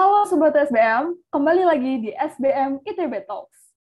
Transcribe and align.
Halo 0.00 0.24
Sobat 0.24 0.56
SBM, 0.56 1.12
kembali 1.28 1.60
lagi 1.60 2.08
di 2.08 2.10
SBM 2.16 2.80
ITB 2.88 3.20
Talks. 3.28 3.76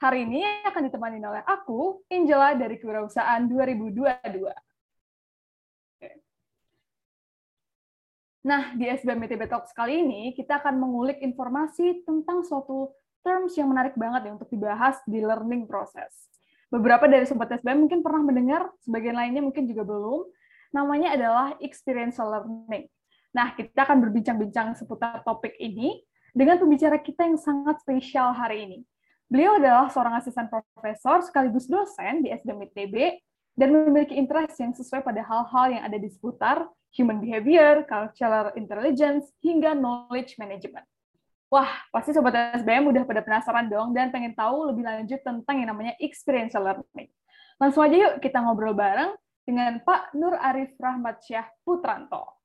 Hari 0.00 0.24
ini 0.24 0.40
akan 0.40 0.88
ditemani 0.88 1.20
oleh 1.20 1.44
aku, 1.44 2.00
Angela 2.08 2.56
dari 2.56 2.80
Kewirausahaan 2.80 3.44
2022. 3.44 4.56
Nah, 8.48 8.72
di 8.72 8.88
SBM 8.88 9.20
ITB 9.28 9.52
Talks 9.52 9.76
kali 9.76 10.00
ini, 10.00 10.32
kita 10.32 10.64
akan 10.64 10.80
mengulik 10.80 11.20
informasi 11.20 12.08
tentang 12.08 12.40
suatu 12.40 12.88
terms 13.20 13.52
yang 13.60 13.68
menarik 13.68 13.92
banget 14.00 14.32
ya 14.32 14.40
untuk 14.40 14.48
dibahas 14.48 14.96
di 15.04 15.20
learning 15.20 15.68
process. 15.68 16.37
Beberapa 16.68 17.08
dari 17.08 17.24
Sobat 17.24 17.48
SBM 17.48 17.88
mungkin 17.88 18.04
pernah 18.04 18.20
mendengar, 18.20 18.68
sebagian 18.84 19.16
lainnya 19.16 19.40
mungkin 19.40 19.64
juga 19.64 19.88
belum. 19.88 20.28
Namanya 20.76 21.16
adalah 21.16 21.46
experiential 21.64 22.28
learning. 22.28 22.92
Nah, 23.32 23.56
kita 23.56 23.88
akan 23.88 24.04
berbincang-bincang 24.04 24.76
seputar 24.76 25.24
topik 25.24 25.56
ini 25.56 26.04
dengan 26.36 26.60
pembicara 26.60 27.00
kita 27.00 27.24
yang 27.24 27.40
sangat 27.40 27.80
spesial 27.80 28.36
hari 28.36 28.68
ini. 28.68 28.78
Beliau 29.28 29.56
adalah 29.56 29.88
seorang 29.88 30.20
asisten 30.20 30.48
profesor 30.48 31.24
sekaligus 31.24 31.68
dosen 31.68 32.24
di 32.24 32.32
SBM 32.32 32.68
ITB 32.68 33.20
dan 33.56 33.68
memiliki 33.72 34.16
interest 34.16 34.60
yang 34.60 34.72
sesuai 34.72 35.04
pada 35.04 35.20
hal-hal 35.24 35.66
yang 35.72 35.84
ada 35.88 35.96
di 35.96 36.08
seputar 36.08 36.64
human 36.92 37.20
behavior, 37.20 37.84
cultural 37.84 38.52
intelligence, 38.56 39.28
hingga 39.44 39.76
knowledge 39.76 40.36
management. 40.40 40.84
Wah, 41.48 41.80
pasti 41.88 42.12
Sobat 42.12 42.36
SBM 42.60 42.92
udah 42.92 43.08
pada 43.08 43.24
penasaran 43.24 43.72
dong 43.72 43.96
dan 43.96 44.12
pengen 44.12 44.36
tahu 44.36 44.68
lebih 44.68 44.84
lanjut 44.84 45.16
tentang 45.24 45.56
yang 45.56 45.72
namanya 45.72 45.96
experiential 45.96 46.60
learning. 46.60 47.08
Langsung 47.56 47.88
aja 47.88 47.96
yuk 47.96 48.14
kita 48.20 48.44
ngobrol 48.44 48.76
bareng 48.76 49.16
dengan 49.48 49.80
Pak 49.80 50.12
Nur 50.12 50.36
Arif 50.36 50.76
Rahmat 50.76 51.24
Syah 51.24 51.48
Putranto. 51.64 52.36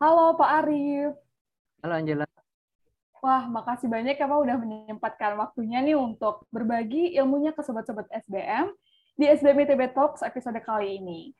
Halo 0.00 0.32
Pak 0.32 0.64
Arif. 0.64 1.12
Halo 1.84 1.94
Angela. 2.00 2.24
Wah, 3.20 3.44
makasih 3.52 3.92
banyak 3.92 4.16
ya 4.16 4.32
Pak 4.32 4.40
udah 4.40 4.56
menyempatkan 4.56 5.36
waktunya 5.36 5.84
nih 5.84 5.92
untuk 5.92 6.48
berbagi 6.48 7.12
ilmunya 7.20 7.52
ke 7.52 7.60
sobat-sobat 7.60 8.08
SBM 8.08 8.72
di 9.20 9.28
SBM 9.28 9.60
ITB 9.68 9.92
Talks 9.92 10.24
episode 10.24 10.56
kali 10.64 11.04
ini. 11.04 11.36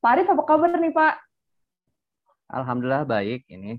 Pak 0.00 0.08
Arif, 0.16 0.28
apa 0.32 0.40
kabar 0.48 0.72
nih 0.72 0.92
Pak? 0.96 1.20
Alhamdulillah 2.48 3.04
baik 3.04 3.44
ini. 3.52 3.76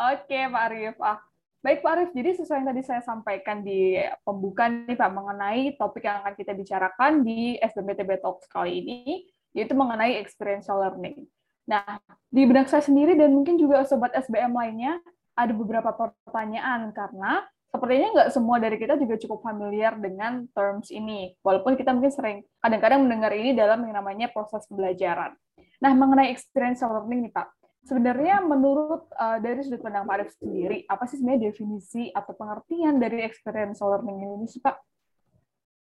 Oke 0.00 0.38
Pak 0.48 0.62
Arif. 0.72 0.96
Ah, 1.04 1.20
baik 1.60 1.84
Pak 1.84 1.92
Arif, 1.92 2.10
jadi 2.16 2.32
sesuai 2.32 2.64
yang 2.64 2.68
tadi 2.72 2.80
saya 2.80 3.04
sampaikan 3.04 3.60
di 3.60 4.00
pembukaan 4.24 4.88
nih 4.88 4.96
Pak 4.96 5.10
mengenai 5.12 5.76
topik 5.76 6.08
yang 6.08 6.24
akan 6.24 6.32
kita 6.40 6.56
bicarakan 6.56 7.20
di 7.20 7.60
SBM 7.60 7.92
ITB 7.92 8.10
Talks 8.24 8.48
kali 8.48 8.80
ini, 8.80 9.28
yaitu 9.52 9.76
mengenai 9.76 10.16
experiential 10.16 10.80
learning. 10.80 11.28
Nah, 11.68 12.00
di 12.32 12.48
benak 12.48 12.72
saya 12.72 12.80
sendiri 12.80 13.12
dan 13.12 13.36
mungkin 13.36 13.60
juga 13.60 13.84
sobat 13.84 14.16
SBM 14.16 14.56
lainnya, 14.56 14.96
ada 15.36 15.52
beberapa 15.52 15.92
pertanyaan 15.92 16.96
karena 16.96 17.44
sepertinya 17.68 18.08
nggak 18.16 18.30
semua 18.32 18.56
dari 18.56 18.80
kita 18.80 18.96
juga 18.96 19.20
cukup 19.20 19.44
familiar 19.44 20.00
dengan 20.00 20.48
terms 20.56 20.88
ini. 20.88 21.36
Walaupun 21.44 21.76
kita 21.76 21.92
mungkin 21.92 22.08
sering 22.08 22.38
kadang-kadang 22.64 23.04
mendengar 23.04 23.36
ini 23.36 23.52
dalam 23.52 23.84
yang 23.84 24.00
namanya 24.00 24.32
proses 24.32 24.64
pembelajaran. 24.64 25.36
Nah, 25.84 25.92
mengenai 25.92 26.32
experiential 26.32 26.88
learning 26.88 27.28
nih 27.28 27.32
Pak, 27.36 27.59
sebenarnya 27.84 28.44
menurut 28.44 29.08
uh, 29.16 29.38
dari 29.40 29.64
sudut 29.64 29.80
pandang 29.80 30.04
Pak 30.04 30.14
Arif 30.16 30.30
sendiri, 30.36 30.84
apa 30.86 31.04
sih 31.08 31.16
sebenarnya 31.20 31.52
definisi 31.52 32.12
atau 32.12 32.32
pengertian 32.36 33.00
dari 33.00 33.24
experiential 33.24 33.96
learning 33.96 34.18
ini 34.40 34.46
sih 34.48 34.60
Pak? 34.60 34.76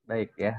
Baik 0.07 0.33
ya. 0.39 0.55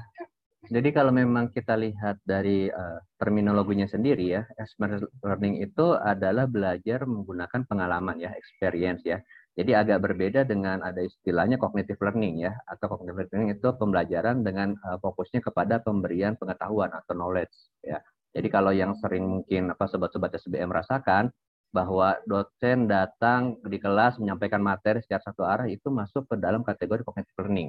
Jadi 0.68 0.90
kalau 0.90 1.14
memang 1.14 1.54
kita 1.54 1.78
lihat 1.78 2.18
dari 2.26 2.66
uh, 2.68 2.98
terminologinya 3.16 3.86
sendiri 3.86 4.36
ya, 4.36 4.42
experiential 4.58 5.08
learning 5.22 5.62
itu 5.62 5.94
adalah 5.94 6.50
belajar 6.50 7.06
menggunakan 7.06 7.62
pengalaman 7.64 8.18
ya, 8.18 8.34
experience 8.34 9.06
ya. 9.06 9.22
Jadi 9.54 9.74
agak 9.74 10.02
berbeda 10.02 10.46
dengan 10.46 10.82
ada 10.82 11.02
istilahnya 11.02 11.58
cognitive 11.58 11.98
learning 12.02 12.46
ya, 12.46 12.52
atau 12.66 12.90
cognitive 12.90 13.30
learning 13.30 13.54
itu 13.54 13.68
pembelajaran 13.74 14.42
dengan 14.42 14.74
uh, 14.82 14.98
fokusnya 14.98 15.40
kepada 15.40 15.78
pemberian 15.78 16.34
pengetahuan 16.34 16.90
atau 16.90 17.14
knowledge 17.14 17.54
ya. 17.80 18.02
Jadi 18.38 18.48
kalau 18.54 18.70
yang 18.70 18.94
sering 19.02 19.26
mungkin 19.26 19.74
apa 19.74 19.90
sobat-sobat 19.90 20.30
SBM 20.38 20.70
rasakan 20.70 21.34
bahwa 21.74 22.14
dosen 22.24 22.86
datang 22.86 23.58
di 23.66 23.82
kelas 23.82 24.22
menyampaikan 24.22 24.62
materi 24.62 25.02
secara 25.02 25.26
satu 25.26 25.42
arah 25.42 25.66
itu 25.66 25.90
masuk 25.90 26.30
ke 26.30 26.38
dalam 26.38 26.62
kategori 26.62 27.02
cognitive 27.02 27.34
learning. 27.42 27.68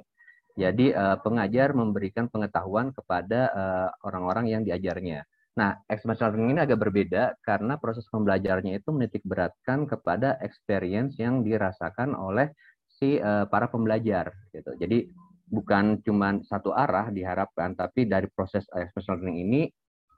Jadi 0.53 0.93
uh, 0.93 1.17
pengajar 1.25 1.73
memberikan 1.73 2.29
pengetahuan 2.29 2.93
kepada 2.93 3.49
uh, 3.49 3.89
orang-orang 4.05 4.53
yang 4.53 4.61
diajarnya. 4.61 5.25
Nah, 5.57 5.75
experiential 5.89 6.31
learning 6.31 6.53
ini 6.53 6.61
agak 6.63 6.79
berbeda 6.79 7.23
karena 7.41 7.75
proses 7.81 8.05
pembelajarannya 8.07 8.77
itu 8.77 8.89
menitik 8.93 9.25
beratkan 9.25 9.89
kepada 9.89 10.37
experience 10.45 11.17
yang 11.17 11.41
dirasakan 11.41 12.13
oleh 12.13 12.53
si 12.85 13.17
uh, 13.17 13.49
para 13.49 13.67
pembelajar 13.67 14.31
gitu. 14.53 14.77
Jadi 14.77 15.09
bukan 15.49 15.99
cuma 16.05 16.37
satu 16.45 16.71
arah 16.71 17.09
diharapkan, 17.09 17.73
tapi 17.73 18.05
dari 18.05 18.29
proses 18.29 18.63
experiential 18.69 19.17
learning 19.17 19.39
ini 19.49 19.61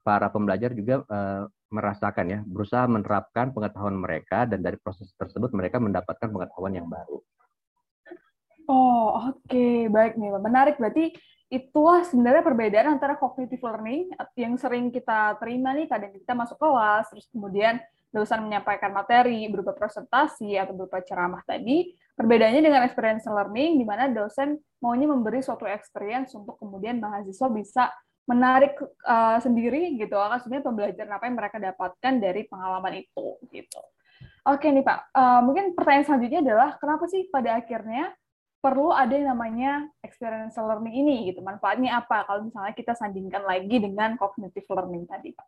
para 0.02 0.28
pembelajar 0.34 0.74
juga 0.74 1.06
uh, 1.06 1.46
merasakan 1.72 2.26
ya, 2.28 2.40
berusaha 2.44 2.84
menerapkan 2.86 3.56
pengetahuan 3.56 3.96
mereka 3.96 4.44
dan 4.44 4.60
dari 4.60 4.76
proses 4.76 5.10
tersebut 5.16 5.56
mereka 5.56 5.80
mendapatkan 5.80 6.28
pengetahuan 6.28 6.76
yang 6.76 6.90
baru. 6.92 7.24
Oh, 8.68 9.32
oke. 9.32 9.48
Okay. 9.48 9.88
Baik 9.88 10.20
nih, 10.20 10.32
menarik. 10.38 10.76
Berarti 10.78 11.16
itulah 11.52 12.04
sebenarnya 12.08 12.44
perbedaan 12.44 12.96
antara 12.96 13.20
cognitive 13.20 13.60
learning 13.60 14.12
yang 14.40 14.56
sering 14.56 14.92
kita 14.92 15.36
terima 15.40 15.76
nih, 15.76 15.88
kadang 15.88 16.12
kita 16.16 16.34
masuk 16.36 16.56
kelas, 16.56 17.12
terus 17.12 17.28
kemudian 17.32 17.80
dosen 18.12 18.44
menyampaikan 18.44 18.92
materi 18.92 19.48
berupa 19.48 19.72
presentasi 19.72 20.60
atau 20.60 20.76
berupa 20.76 21.00
ceramah 21.04 21.44
tadi, 21.48 21.96
perbedaannya 22.16 22.64
dengan 22.64 22.84
experiential 22.84 23.36
learning, 23.36 23.80
di 23.80 23.86
mana 23.88 24.12
dosen 24.12 24.60
maunya 24.84 25.08
memberi 25.08 25.40
suatu 25.40 25.64
experience 25.68 26.36
untuk 26.36 26.60
kemudian 26.60 27.00
mahasiswa 27.00 27.48
bisa 27.52 27.84
menarik 28.30 28.78
uh, 29.06 29.38
sendiri 29.42 29.98
gitu, 29.98 30.14
sebenarnya 30.14 30.66
pembelajaran 30.66 31.14
apa 31.14 31.26
yang 31.28 31.38
mereka 31.38 31.58
dapatkan 31.58 32.14
dari 32.22 32.42
pengalaman 32.46 33.02
itu 33.02 33.38
gitu. 33.50 33.82
Oke 34.42 34.74
nih 34.74 34.82
Pak, 34.82 35.14
uh, 35.14 35.42
mungkin 35.46 35.78
pertanyaan 35.78 36.06
selanjutnya 36.06 36.42
adalah 36.42 36.70
kenapa 36.82 37.06
sih 37.10 37.30
pada 37.30 37.62
akhirnya 37.62 38.14
perlu 38.62 38.94
ada 38.94 39.14
yang 39.14 39.34
namanya 39.34 39.90
experiential 40.06 40.70
learning 40.70 40.96
ini 41.02 41.16
gitu. 41.34 41.42
Manfaatnya 41.42 41.98
apa 41.98 42.26
kalau 42.30 42.46
misalnya 42.46 42.74
kita 42.78 42.94
sandingkan 42.94 43.42
lagi 43.42 43.82
dengan 43.82 44.18
cognitive 44.22 44.70
learning 44.70 45.10
tadi, 45.10 45.34
Pak? 45.34 45.48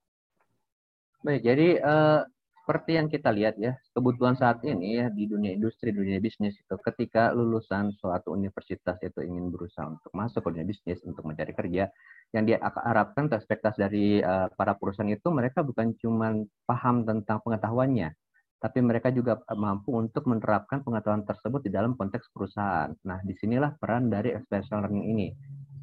Baik, 1.24 1.42
jadi 1.46 1.68
uh, 1.80 2.22
seperti 2.64 2.96
yang 2.96 3.12
kita 3.12 3.28
lihat 3.36 3.60
ya, 3.60 3.76
kebutuhan 3.92 4.40
saat 4.40 4.64
ini 4.64 5.04
ya 5.04 5.12
di 5.12 5.28
dunia 5.28 5.52
industri, 5.52 5.92
dunia 5.92 6.24
bisnis 6.24 6.56
itu 6.56 6.80
ketika 6.80 7.36
lulusan 7.36 7.92
suatu 8.00 8.32
universitas 8.32 8.96
itu 9.04 9.20
ingin 9.20 9.52
berusaha 9.52 9.92
untuk 9.92 10.08
masuk 10.16 10.48
ke 10.48 10.50
dunia 10.56 10.72
bisnis 10.72 11.04
untuk 11.04 11.28
mencari 11.28 11.52
kerja, 11.52 11.92
yang 12.32 12.48
diharapkan 12.48 13.28
ekspektasi 13.28 13.84
dari 13.84 14.24
uh, 14.24 14.48
para 14.56 14.80
perusahaan 14.80 15.12
itu 15.12 15.28
mereka 15.28 15.60
bukan 15.60 15.92
cuma 16.00 16.40
paham 16.64 17.04
tentang 17.04 17.44
pengetahuannya, 17.44 18.16
tapi 18.64 18.80
mereka 18.80 19.12
juga 19.12 19.44
eh, 19.44 19.60
mampu 19.60 20.00
untuk 20.00 20.24
menerapkan 20.24 20.88
pengetahuan 20.88 21.28
tersebut 21.28 21.68
di 21.68 21.72
dalam 21.76 22.00
konteks 22.00 22.32
perusahaan. 22.32 22.96
Nah, 23.04 23.20
di 23.28 23.36
sinilah 23.44 23.76
peran 23.76 24.08
dari 24.08 24.32
experiential 24.32 24.88
learning 24.88 25.12
ini. 25.12 25.28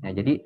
Nah, 0.00 0.16
jadi 0.16 0.40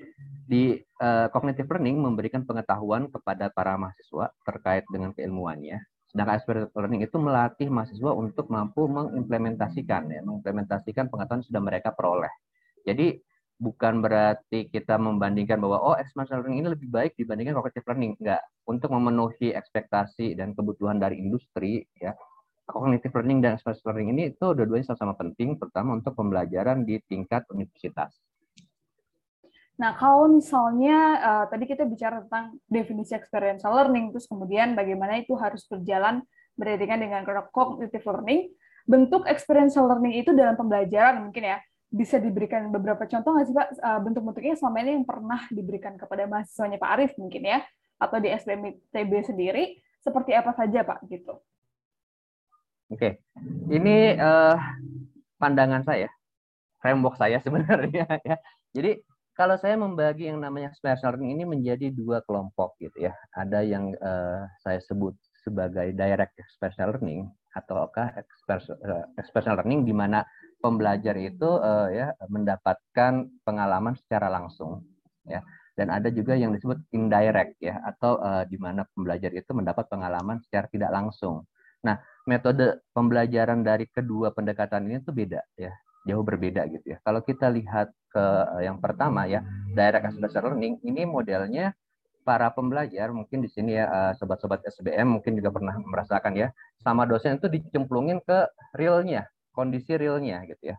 di 0.51 0.83
uh, 0.99 1.31
cognitive 1.31 1.71
learning 1.71 2.03
memberikan 2.03 2.43
pengetahuan 2.43 3.07
kepada 3.07 3.55
para 3.55 3.79
mahasiswa 3.79 4.35
terkait 4.43 4.83
dengan 4.91 5.15
keilmuannya. 5.15 5.94
Sedangkan 6.15 6.39
experiential 6.39 6.79
learning 6.79 7.03
itu 7.03 7.17
melatih 7.19 7.69
mahasiswa 7.75 8.13
untuk 8.15 8.47
mampu 8.47 8.87
mengimplementasikan, 8.87 10.15
ya, 10.15 10.23
mengimplementasikan 10.23 11.11
pengetahuan 11.11 11.43
yang 11.43 11.49
sudah 11.51 11.63
mereka 11.67 11.91
peroleh. 11.91 12.31
Jadi 12.87 13.19
bukan 13.59 13.99
berarti 13.99 14.71
kita 14.71 14.95
membandingkan 14.95 15.59
bahwa 15.59 15.83
oh 15.83 15.97
experiential 15.99 16.39
learning 16.43 16.63
ini 16.63 16.69
lebih 16.71 16.89
baik 16.91 17.19
dibandingkan 17.19 17.59
cognitive 17.59 17.87
learning 17.87 18.13
enggak 18.23 18.43
untuk 18.67 18.91
memenuhi 18.95 19.55
ekspektasi 19.55 20.39
dan 20.39 20.55
kebutuhan 20.59 20.99
dari 20.99 21.23
industri 21.23 21.87
ya 21.99 22.15
cognitive 22.67 23.15
learning 23.15 23.39
dan 23.45 23.51
experiential 23.55 23.95
learning 23.95 24.09
ini 24.15 24.23
itu 24.35 24.47
dua-duanya 24.55 24.87
sama-sama 24.91 25.15
penting 25.15 25.55
terutama 25.61 25.99
untuk 25.99 26.19
pembelajaran 26.19 26.83
di 26.83 26.99
tingkat 27.07 27.47
universitas. 27.53 28.11
Nah, 29.75 29.91
kalau 29.99 30.31
misalnya 30.31 30.99
uh, 31.19 31.45
tadi 31.51 31.67
kita 31.67 31.83
bicara 31.83 32.23
tentang 32.23 32.55
definisi 32.71 33.11
experiential 33.11 33.75
learning, 33.75 34.15
terus 34.15 34.31
kemudian 34.31 34.79
bagaimana 34.79 35.19
itu 35.19 35.35
harus 35.35 35.67
berjalan 35.67 36.23
beriringan 36.55 37.03
dengan 37.03 37.23
cognitive 37.51 38.07
learning, 38.07 38.55
bentuk 38.87 39.27
experiential 39.27 39.91
learning 39.91 40.15
itu 40.23 40.31
dalam 40.31 40.55
pembelajaran 40.55 41.27
mungkin 41.27 41.51
ya, 41.51 41.59
bisa 41.95 42.19
diberikan 42.19 42.71
beberapa 42.75 43.07
contoh 43.07 43.39
nggak 43.39 43.47
sih 43.47 43.55
Pak 43.55 43.69
uh, 43.79 44.01
bentuk-bentuknya 44.03 44.55
selama 44.59 44.83
ini 44.83 44.99
yang 44.99 45.07
pernah 45.07 45.41
diberikan 45.47 45.95
kepada 45.95 46.27
mahasiswanya 46.27 46.79
Pak 46.79 46.91
Arif 46.91 47.13
mungkin 47.19 47.43
ya 47.47 47.63
atau 48.03 48.19
di 48.19 48.35
SBM 48.35 48.83
TB 48.91 49.13
sendiri 49.23 49.79
seperti 50.03 50.35
apa 50.35 50.51
saja 50.59 50.83
Pak 50.83 51.07
gitu? 51.07 51.39
Oke, 52.91 53.23
ini 53.71 54.15
uh, 54.19 54.59
pandangan 55.39 55.87
saya, 55.87 56.11
framework 56.83 57.15
saya 57.19 57.39
sebenarnya 57.47 58.23
ya. 58.23 58.37
Jadi 58.75 59.14
kalau 59.35 59.59
saya 59.59 59.75
membagi 59.75 60.31
yang 60.31 60.39
namanya 60.39 60.71
special 60.79 61.19
learning 61.19 61.39
ini 61.39 61.45
menjadi 61.45 61.91
dua 61.91 62.23
kelompok 62.23 62.79
gitu 62.79 63.11
ya. 63.11 63.13
Ada 63.35 63.67
yang 63.67 63.91
uh, 63.99 64.47
saya 64.63 64.79
sebut 64.79 65.19
sebagai 65.43 65.91
direct 65.93 66.39
special 66.55 66.95
learning 66.95 67.27
ataukah 67.55 68.15
special 69.27 69.55
learning 69.59 69.87
di 69.87 69.95
mana 69.95 70.23
pembelajar 70.63 71.19
itu 71.19 71.47
uh, 71.47 71.91
ya 71.91 72.15
mendapatkan 72.31 73.27
pengalaman 73.43 73.99
secara 73.99 74.31
langsung 74.31 74.87
ya. 75.27 75.43
Dan 75.75 75.91
ada 75.91 76.07
juga 76.15 76.39
yang 76.39 76.55
disebut 76.55 76.87
indirect 76.95 77.59
ya 77.59 77.83
atau 77.83 78.23
uh, 78.23 78.47
di 78.47 78.55
mana 78.55 78.87
pembelajar 78.95 79.35
itu 79.35 79.51
mendapat 79.51 79.91
pengalaman 79.91 80.39
secara 80.47 80.71
tidak 80.71 80.95
langsung. 80.95 81.43
Nah, 81.83 81.99
metode 82.31 82.87
pembelajaran 82.95 83.67
dari 83.67 83.91
kedua 83.91 84.31
pendekatan 84.31 84.87
ini 84.87 85.03
itu 85.03 85.11
beda 85.11 85.43
ya 85.59 85.75
jauh 86.05 86.23
berbeda 86.23 86.69
gitu 86.71 86.95
ya. 86.95 86.99
Kalau 87.03 87.25
kita 87.25 87.49
lihat 87.51 87.91
ke 88.15 88.27
yang 88.63 88.79
pertama 88.79 89.27
ya, 89.27 89.43
direct 89.75 90.15
assessment 90.15 90.55
learning 90.55 90.75
ini 90.87 91.03
modelnya 91.03 91.75
para 92.23 92.49
pembelajar 92.55 93.11
mungkin 93.11 93.43
di 93.43 93.51
sini 93.51 93.77
ya 93.77 93.85
eh, 93.91 94.13
sobat-sobat 94.17 94.63
SBM 94.65 95.19
mungkin 95.19 95.35
juga 95.35 95.51
pernah 95.51 95.75
merasakan 95.83 96.33
ya, 96.39 96.49
sama 96.81 97.05
dosen 97.05 97.43
itu 97.43 97.51
dicemplungin 97.51 98.23
ke 98.23 98.47
realnya, 98.79 99.27
kondisi 99.51 99.99
realnya 99.99 100.47
gitu 100.47 100.73
ya. 100.73 100.77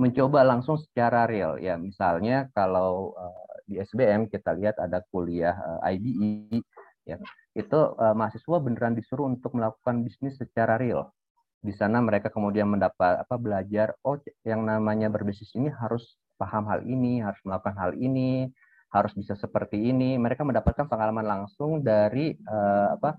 Mencoba 0.00 0.46
langsung 0.46 0.80
secara 0.80 1.26
real 1.28 1.58
ya. 1.58 1.74
Misalnya 1.74 2.46
kalau 2.54 3.18
uh, 3.18 3.46
di 3.66 3.82
SBM 3.82 4.30
kita 4.30 4.54
lihat 4.54 4.78
ada 4.80 5.04
kuliah 5.12 5.54
eh, 5.84 5.98
IBE 5.98 6.64
ya. 7.04 7.20
Itu 7.58 7.98
mahasiswa 7.98 8.56
beneran 8.62 8.94
disuruh 8.94 9.26
untuk 9.26 9.58
melakukan 9.58 10.06
bisnis 10.06 10.38
secara 10.38 10.78
real 10.78 11.10
di 11.58 11.74
sana 11.74 11.98
mereka 11.98 12.30
kemudian 12.30 12.70
mendapat 12.70 13.26
apa 13.26 13.34
belajar 13.34 13.98
oh 14.06 14.14
yang 14.46 14.62
namanya 14.62 15.10
berbisnis 15.10 15.50
ini 15.58 15.66
harus 15.74 16.14
paham 16.38 16.70
hal 16.70 16.86
ini 16.86 17.20
harus 17.20 17.42
melakukan 17.42 17.76
hal 17.76 17.92
ini 17.98 18.48
harus 18.88 19.12
bisa 19.12 19.36
seperti 19.36 19.76
ini. 19.76 20.16
Mereka 20.16 20.46
mendapatkan 20.46 20.88
pengalaman 20.88 21.26
langsung 21.26 21.84
dari 21.84 22.32
uh, 22.48 22.96
apa 22.96 23.18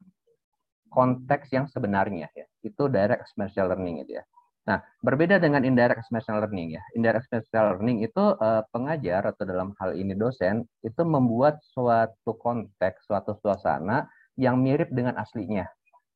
konteks 0.89 1.53
yang 1.53 1.69
sebenarnya 1.69 2.31
ya. 2.33 2.45
Itu 2.65 2.89
direct 2.89 3.29
experiential 3.29 3.69
learning 3.69 4.07
itu 4.07 4.17
ya. 4.17 4.23
Nah 4.65 4.81
berbeda 5.01 5.37
dengan 5.37 5.61
indirect 5.65 6.01
experiential 6.01 6.41
learning 6.41 6.77
ya. 6.77 6.83
Indirect 6.97 7.29
experiential 7.29 7.77
learning 7.77 7.97
itu 8.05 8.23
uh, 8.37 8.63
pengajar 8.73 9.29
atau 9.29 9.43
dalam 9.45 9.77
hal 9.77 9.93
ini 9.93 10.17
dosen 10.17 10.65
itu 10.81 11.01
membuat 11.05 11.61
suatu 11.73 12.33
konteks 12.37 13.05
suatu 13.05 13.37
suasana 13.37 14.09
yang 14.37 14.57
mirip 14.57 14.89
dengan 14.89 15.17
aslinya. 15.21 15.69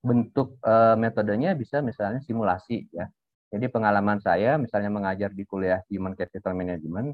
Bentuk 0.03 0.59
uh, 0.65 0.97
metodenya 0.97 1.53
bisa 1.53 1.79
misalnya 1.79 2.19
simulasi 2.25 2.89
ya. 2.89 3.07
Jadi 3.53 3.69
pengalaman 3.69 4.17
saya 4.17 4.57
misalnya 4.57 4.89
mengajar 4.89 5.29
di 5.29 5.45
kuliah 5.45 5.85
Human 5.93 6.17
Capital 6.17 6.57
Management 6.57 7.13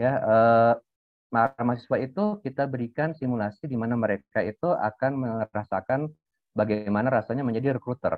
ya 0.00 0.16
uh, 0.24 0.74
mahasiswa 1.28 2.00
itu 2.00 2.40
kita 2.40 2.64
berikan 2.64 3.12
simulasi 3.12 3.68
di 3.68 3.76
mana 3.76 3.92
mereka 3.92 4.40
itu 4.40 4.72
akan 4.72 5.12
merasakan 5.44 6.08
bagaimana 6.56 7.12
rasanya 7.12 7.44
menjadi 7.44 7.76
recruiter. 7.76 8.16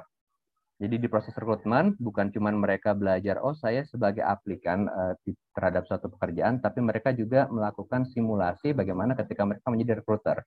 Jadi 0.76 1.00
di 1.00 1.08
proses 1.08 1.32
rekrutmen 1.32 1.96
bukan 1.96 2.28
cuma 2.30 2.52
mereka 2.52 2.92
belajar 2.92 3.40
oh 3.40 3.56
saya 3.56 3.82
sebagai 3.88 4.22
aplikan 4.22 4.86
uh, 4.86 5.16
terhadap 5.56 5.88
suatu 5.90 6.12
pekerjaan 6.12 6.62
tapi 6.62 6.84
mereka 6.84 7.10
juga 7.16 7.50
melakukan 7.50 8.06
simulasi 8.12 8.76
bagaimana 8.76 9.18
ketika 9.18 9.42
mereka 9.42 9.66
menjadi 9.72 10.04
recruiter. 10.04 10.44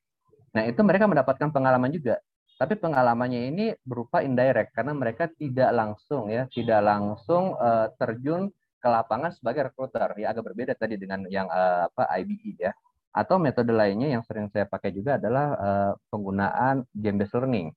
Nah, 0.49 0.65
itu 0.65 0.81
mereka 0.81 1.05
mendapatkan 1.05 1.49
pengalaman 1.53 1.93
juga 1.93 2.17
tapi 2.59 2.75
pengalamannya 2.75 3.55
ini 3.55 3.65
berupa 3.87 4.19
indirect 4.19 4.75
karena 4.75 4.91
mereka 4.91 5.31
tidak 5.31 5.71
langsung 5.71 6.27
ya 6.27 6.43
tidak 6.51 6.83
langsung 6.83 7.55
uh, 7.55 7.87
terjun 7.95 8.51
ke 8.79 8.87
lapangan 8.87 9.31
sebagai 9.31 9.71
recruiter 9.71 10.11
ya 10.19 10.35
agak 10.35 10.51
berbeda 10.51 10.75
tadi 10.75 10.99
dengan 10.99 11.23
yang 11.31 11.47
uh, 11.47 11.87
apa 11.87 12.03
IBE 12.19 12.59
ya. 12.59 12.75
Atau 13.15 13.39
metode 13.39 13.71
lainnya 13.71 14.11
yang 14.11 14.23
sering 14.27 14.51
saya 14.51 14.67
pakai 14.67 14.91
juga 14.91 15.15
adalah 15.15 15.47
uh, 15.55 15.93
penggunaan 16.11 16.83
game 16.91 17.23
based 17.23 17.35
learning 17.35 17.71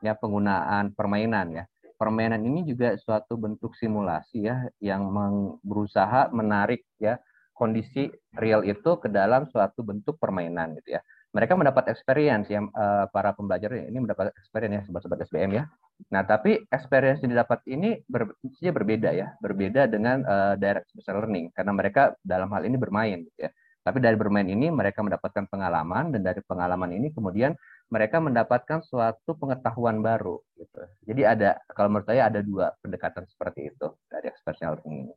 ya 0.00 0.16
penggunaan 0.16 0.96
permainan 0.96 1.52
ya. 1.52 1.64
Permainan 2.00 2.40
ini 2.42 2.64
juga 2.64 2.96
suatu 2.96 3.36
bentuk 3.36 3.76
simulasi 3.76 4.48
ya 4.48 4.64
yang 4.80 5.06
berusaha 5.60 6.32
menarik 6.32 6.88
ya 6.96 7.20
kondisi 7.52 8.10
real 8.34 8.64
itu 8.64 8.96
ke 8.96 9.06
dalam 9.06 9.46
suatu 9.52 9.86
bentuk 9.86 10.18
permainan 10.18 10.74
gitu 10.80 10.98
ya 10.98 11.00
mereka 11.32 11.56
mendapat 11.56 11.88
experience 11.88 12.46
yang 12.52 12.68
uh, 12.76 13.08
para 13.08 13.32
pembelajar 13.32 13.72
ini 13.72 13.98
mendapat 14.04 14.36
experience 14.36 14.76
ya 14.76 14.82
sobat-sobat 14.84 15.24
SBM 15.24 15.50
ya. 15.56 15.64
Nah, 16.12 16.22
tapi 16.28 16.60
experience 16.68 17.24
yang 17.24 17.32
didapat 17.32 17.64
ini 17.72 18.04
ber, 18.04 18.36
berbeda 18.44 19.10
ya, 19.16 19.32
berbeda 19.40 19.88
dengan 19.88 20.20
uh, 20.28 20.54
direct 20.60 20.92
special 20.92 21.24
learning 21.24 21.48
karena 21.56 21.72
mereka 21.72 22.12
dalam 22.20 22.52
hal 22.52 22.68
ini 22.68 22.76
bermain 22.76 23.24
gitu 23.24 23.48
ya. 23.48 23.50
Tapi 23.82 23.98
dari 23.98 24.14
bermain 24.14 24.46
ini 24.46 24.70
mereka 24.70 25.02
mendapatkan 25.02 25.50
pengalaman 25.50 26.14
dan 26.14 26.22
dari 26.22 26.38
pengalaman 26.44 26.94
ini 26.94 27.10
kemudian 27.10 27.56
mereka 27.90 28.22
mendapatkan 28.22 28.84
suatu 28.86 29.34
pengetahuan 29.34 29.98
baru 30.04 30.38
gitu. 30.54 30.80
Jadi 31.08 31.22
ada 31.26 31.50
kalau 31.72 31.96
menurut 31.96 32.06
saya 32.06 32.30
ada 32.30 32.44
dua 32.44 32.70
pendekatan 32.78 33.26
seperti 33.26 33.74
itu 33.74 33.86
dari 34.06 34.30
special 34.38 34.78
learning 34.78 35.08
ini. 35.08 35.14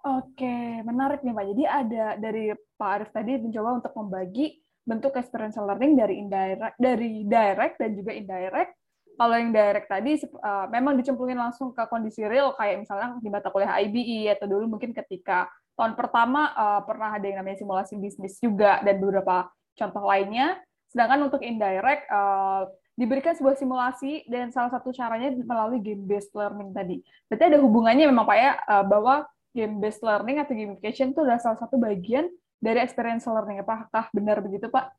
Oke, 0.00 0.80
menarik 0.80 1.20
nih 1.20 1.36
Pak. 1.36 1.44
Jadi 1.52 1.64
ada 1.68 2.04
dari 2.16 2.44
Pak 2.56 2.90
Arif 2.90 3.10
tadi 3.12 3.36
mencoba 3.36 3.84
untuk 3.84 3.92
membagi 3.92 4.46
bentuk 4.84 5.14
experiential 5.16 5.68
learning 5.68 5.94
dari 5.96 6.14
indirect 6.18 6.76
dari 6.80 7.24
direct 7.24 7.76
dan 7.78 7.90
juga 7.94 8.12
indirect. 8.16 8.72
Kalau 9.20 9.36
yang 9.36 9.52
direct 9.52 9.88
tadi 9.92 10.16
uh, 10.40 10.64
memang 10.72 10.96
dicemplungin 10.96 11.36
langsung 11.36 11.76
ke 11.76 11.84
kondisi 11.92 12.24
real 12.24 12.56
kayak 12.56 12.80
misalnya 12.80 13.20
di 13.20 13.28
mata 13.28 13.52
kuliah 13.52 13.76
IBE 13.84 14.32
atau 14.32 14.48
dulu 14.48 14.76
mungkin 14.76 14.96
ketika 14.96 15.44
tahun 15.76 15.92
pertama 15.92 16.56
uh, 16.56 16.80
pernah 16.88 17.20
ada 17.20 17.26
yang 17.28 17.44
namanya 17.44 17.60
simulasi 17.60 18.00
bisnis 18.00 18.40
juga 18.40 18.80
dan 18.80 18.96
beberapa 18.96 19.52
contoh 19.76 20.04
lainnya. 20.08 20.56
Sedangkan 20.88 21.28
untuk 21.28 21.44
indirect 21.44 22.08
uh, 22.08 22.64
diberikan 22.96 23.36
sebuah 23.36 23.60
simulasi 23.60 24.24
dan 24.24 24.48
salah 24.56 24.72
satu 24.72 24.88
caranya 24.92 25.32
melalui 25.36 25.84
game 25.84 26.04
based 26.08 26.32
learning 26.32 26.72
tadi. 26.72 27.04
Berarti 27.28 27.44
ada 27.52 27.58
hubungannya 27.60 28.08
memang 28.08 28.24
Pak 28.24 28.36
ya 28.40 28.52
bahwa 28.84 29.24
game 29.52 29.80
based 29.82 30.04
learning 30.04 30.40
atau 30.40 30.52
gamification 30.54 31.12
itu 31.12 31.20
adalah 31.24 31.40
salah 31.42 31.58
satu 31.58 31.76
bagian 31.80 32.28
dari 32.60 32.78
experience 32.84 33.24
learning. 33.24 33.64
Apakah 33.64 34.12
benar 34.12 34.44
begitu, 34.44 34.68
Pak? 34.68 34.92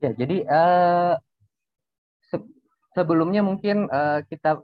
Ya, 0.00 0.16
jadi 0.16 0.46
uh, 0.48 1.14
se 2.24 2.40
sebelumnya 2.96 3.44
mungkin 3.44 3.90
uh, 3.90 4.24
kita 4.24 4.62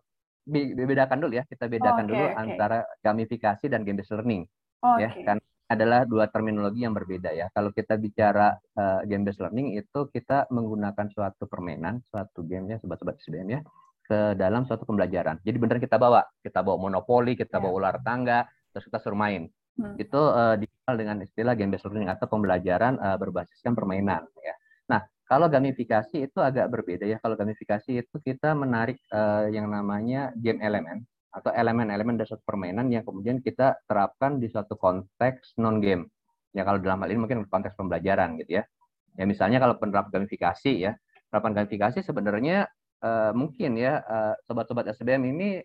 bedakan 0.86 1.18
dulu 1.20 1.36
ya, 1.36 1.44
kita 1.44 1.66
bedakan 1.66 2.06
oh, 2.06 2.08
okay, 2.08 2.12
dulu 2.14 2.24
okay. 2.24 2.40
antara 2.40 2.78
gamifikasi 3.02 3.64
dan 3.66 3.82
game 3.82 4.00
based 4.00 4.14
learning. 4.14 4.46
Oh, 4.80 4.96
ya, 4.96 5.10
kan 5.26 5.42
adalah 5.66 6.06
dua 6.06 6.30
terminologi 6.30 6.86
yang 6.86 6.94
berbeda 6.94 7.34
ya. 7.34 7.50
Kalau 7.50 7.74
kita 7.74 7.98
bicara 7.98 8.54
uh, 8.78 9.02
game 9.02 9.26
based 9.26 9.42
learning 9.42 9.74
itu 9.74 10.06
kita 10.14 10.46
menggunakan 10.54 11.10
suatu 11.10 11.50
permainan, 11.50 12.00
suatu 12.08 12.46
game 12.46 12.72
ya, 12.72 12.76
sobat-sobat 12.78 13.18
SBM 13.18 13.48
ya, 13.50 13.60
ke 14.06 14.38
dalam 14.38 14.62
suatu 14.64 14.86
pembelajaran. 14.86 15.42
Jadi 15.42 15.58
benar 15.58 15.82
kita 15.82 15.98
bawa, 15.98 16.22
kita 16.40 16.62
bawa 16.62 16.78
monopoli, 16.78 17.34
kita 17.34 17.58
bawa 17.58 17.74
ya. 17.74 17.78
ular 17.82 17.96
tangga, 18.06 18.46
terus 18.70 18.86
kita 18.86 19.02
suruh 19.02 19.18
main. 19.18 19.50
Hmm. 19.76 19.94
Itu 20.00 20.32
uh, 20.32 20.56
dikenal 20.56 20.94
dengan 20.96 21.16
istilah 21.20 21.52
game 21.52 21.76
based 21.76 21.84
learning 21.84 22.08
atau 22.08 22.24
pembelajaran 22.32 22.96
uh, 22.96 23.20
berbasiskan 23.20 23.76
permainan 23.76 24.24
ya. 24.40 24.54
Nah, 24.88 25.00
kalau 25.28 25.52
gamifikasi 25.52 26.16
itu 26.16 26.38
agak 26.40 26.72
berbeda 26.72 27.04
ya. 27.04 27.20
Kalau 27.20 27.36
gamifikasi 27.36 28.00
itu 28.00 28.16
kita 28.24 28.56
menarik 28.56 28.96
uh, 29.12 29.44
yang 29.52 29.68
namanya 29.68 30.32
game 30.40 30.64
elemen 30.64 31.04
atau 31.28 31.52
elemen-elemen 31.52 32.16
dari 32.16 32.32
suatu 32.32 32.40
permainan 32.48 32.88
yang 32.88 33.04
kemudian 33.04 33.44
kita 33.44 33.76
terapkan 33.84 34.40
di 34.40 34.48
suatu 34.48 34.80
konteks 34.80 35.60
non 35.60 35.84
game. 35.84 36.08
Ya 36.56 36.64
kalau 36.64 36.80
dalam 36.80 37.04
hal 37.04 37.12
ini 37.12 37.20
mungkin 37.20 37.44
konteks 37.44 37.76
pembelajaran 37.76 38.40
gitu 38.40 38.60
ya. 38.60 38.64
Ya 39.20 39.24
misalnya 39.28 39.60
kalau 39.60 39.76
penerapan 39.76 40.24
gamifikasi 40.24 40.72
ya, 40.72 40.96
penerapan 41.28 41.52
gamifikasi 41.60 42.00
sebenarnya 42.00 42.64
uh, 43.04 43.36
mungkin 43.36 43.76
ya 43.76 44.00
sobat-sobat 44.48 44.88
SBM 44.96 45.36
ini 45.36 45.60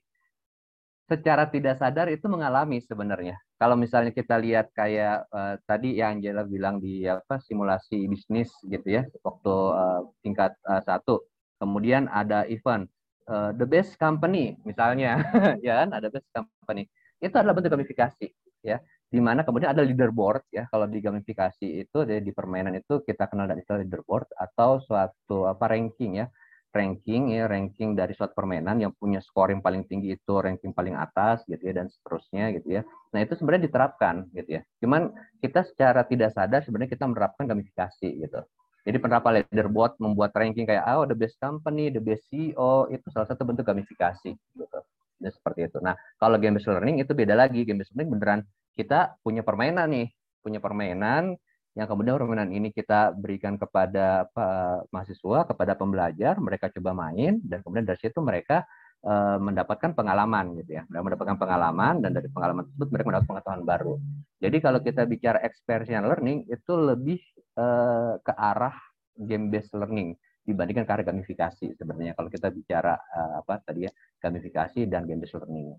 secara 1.08 1.48
tidak 1.48 1.80
sadar 1.80 2.12
itu 2.12 2.28
mengalami 2.28 2.84
sebenarnya. 2.84 3.40
Kalau 3.62 3.78
misalnya 3.78 4.10
kita 4.10 4.42
lihat 4.42 4.74
kayak 4.74 5.30
uh, 5.30 5.54
tadi 5.70 5.94
yang 6.02 6.18
Angela 6.18 6.42
bilang 6.42 6.82
di 6.82 7.06
apa 7.06 7.38
simulasi 7.38 8.10
bisnis 8.10 8.50
gitu 8.66 8.90
ya 8.90 9.06
waktu 9.22 9.54
uh, 9.54 10.02
tingkat 10.26 10.58
uh, 10.66 10.82
satu, 10.82 11.22
kemudian 11.62 12.10
ada 12.10 12.42
event 12.50 12.90
uh, 13.30 13.54
the 13.54 13.70
best 13.70 14.02
company 14.02 14.58
misalnya, 14.66 15.22
ya 15.66 15.86
kan? 15.86 15.94
Ada 15.94 16.10
best 16.10 16.26
company. 16.34 16.90
Itu 17.22 17.38
adalah 17.38 17.54
bentuk 17.54 17.78
gamifikasi 17.78 18.34
ya. 18.66 18.82
Di 19.12 19.22
mana 19.22 19.46
kemudian 19.46 19.78
ada 19.78 19.86
leaderboard 19.86 20.42
ya. 20.50 20.66
Kalau 20.66 20.90
di 20.90 20.98
gamifikasi 20.98 21.86
itu 21.86 21.98
di 22.02 22.32
permainan 22.34 22.74
itu 22.74 23.06
kita 23.06 23.30
kenal 23.30 23.46
dari 23.46 23.62
istilah 23.62 23.86
leaderboard 23.86 24.26
atau 24.42 24.82
suatu 24.82 25.46
apa 25.46 25.70
ranking 25.70 26.18
ya 26.18 26.26
ranking 26.72 27.36
ya 27.36 27.52
ranking 27.52 27.94
dari 27.94 28.16
suatu 28.16 28.32
permainan 28.32 28.80
yang 28.80 28.96
punya 28.96 29.20
skor 29.20 29.52
yang 29.52 29.60
paling 29.60 29.84
tinggi 29.86 30.16
itu 30.16 30.34
ranking 30.40 30.72
paling 30.72 30.96
atas 30.96 31.44
gitu 31.44 31.60
ya 31.60 31.84
dan 31.84 31.92
seterusnya 31.92 32.56
gitu 32.56 32.80
ya. 32.80 32.82
Nah 33.12 33.20
itu 33.20 33.36
sebenarnya 33.36 33.68
diterapkan 33.68 34.32
gitu 34.32 34.60
ya. 34.60 34.62
Cuman 34.80 35.12
kita 35.44 35.68
secara 35.68 36.08
tidak 36.08 36.32
sadar 36.32 36.64
sebenarnya 36.64 36.96
kita 36.96 37.06
menerapkan 37.06 37.44
gamifikasi 37.44 38.08
gitu. 38.08 38.40
Jadi 38.82 38.98
penerapan 38.98 39.46
leaderboard 39.46 40.00
membuat 40.02 40.34
ranking 40.34 40.66
kayak 40.66 40.88
oh 40.96 41.06
the 41.06 41.14
best 41.14 41.38
company, 41.38 41.94
the 41.94 42.02
best 42.02 42.26
CEO 42.32 42.90
itu 42.90 43.06
salah 43.14 43.28
satu 43.28 43.44
bentuk 43.44 43.68
gamifikasi 43.68 44.32
gitu. 44.32 44.80
Dan 45.22 45.30
seperti 45.30 45.70
itu. 45.70 45.78
Nah 45.84 45.94
kalau 46.18 46.40
game 46.40 46.58
based 46.58 46.72
learning 46.72 47.04
itu 47.04 47.12
beda 47.12 47.36
lagi. 47.36 47.68
Game 47.68 47.84
based 47.84 47.94
learning 47.94 48.10
beneran 48.16 48.42
kita 48.74 49.20
punya 49.20 49.44
permainan 49.44 49.92
nih 49.92 50.08
punya 50.42 50.58
permainan 50.58 51.38
yang 51.72 51.88
kemudian 51.88 52.20
permainan 52.20 52.52
ini 52.52 52.76
kita 52.76 53.16
berikan 53.16 53.56
kepada 53.56 54.28
mahasiswa, 54.92 55.48
kepada 55.48 55.74
pembelajar, 55.80 56.36
mereka 56.44 56.68
coba 56.68 56.92
main 56.92 57.40
dan 57.48 57.64
kemudian 57.64 57.88
dari 57.88 58.00
situ 58.00 58.20
mereka 58.20 58.68
uh, 59.08 59.38
mendapatkan 59.40 59.96
pengalaman 59.96 60.58
gitu 60.60 60.82
ya, 60.82 60.84
mendapatkan 60.92 61.40
pengalaman 61.40 62.04
dan 62.04 62.12
dari 62.12 62.28
pengalaman 62.28 62.68
tersebut 62.68 62.88
mereka 62.92 63.08
mendapat 63.08 63.28
pengetahuan 63.30 63.64
baru. 63.64 63.94
Jadi 64.42 64.58
kalau 64.60 64.80
kita 64.84 65.02
bicara 65.08 65.40
experiential 65.48 66.06
learning 66.12 66.50
itu 66.52 66.74
lebih 66.76 67.20
uh, 67.56 68.20
ke 68.20 68.34
arah 68.36 68.76
game 69.16 69.48
based 69.48 69.72
learning 69.72 70.18
dibandingkan 70.42 70.84
ke 70.90 70.92
arah 70.92 71.06
gamifikasi 71.06 71.78
sebenarnya 71.78 72.18
kalau 72.18 72.28
kita 72.28 72.50
bicara 72.50 72.98
uh, 72.98 73.46
apa 73.46 73.62
tadi 73.62 73.86
ya 73.86 73.92
gamifikasi 74.20 74.90
dan 74.90 75.06
game 75.08 75.22
based 75.22 75.38
learning. 75.38 75.78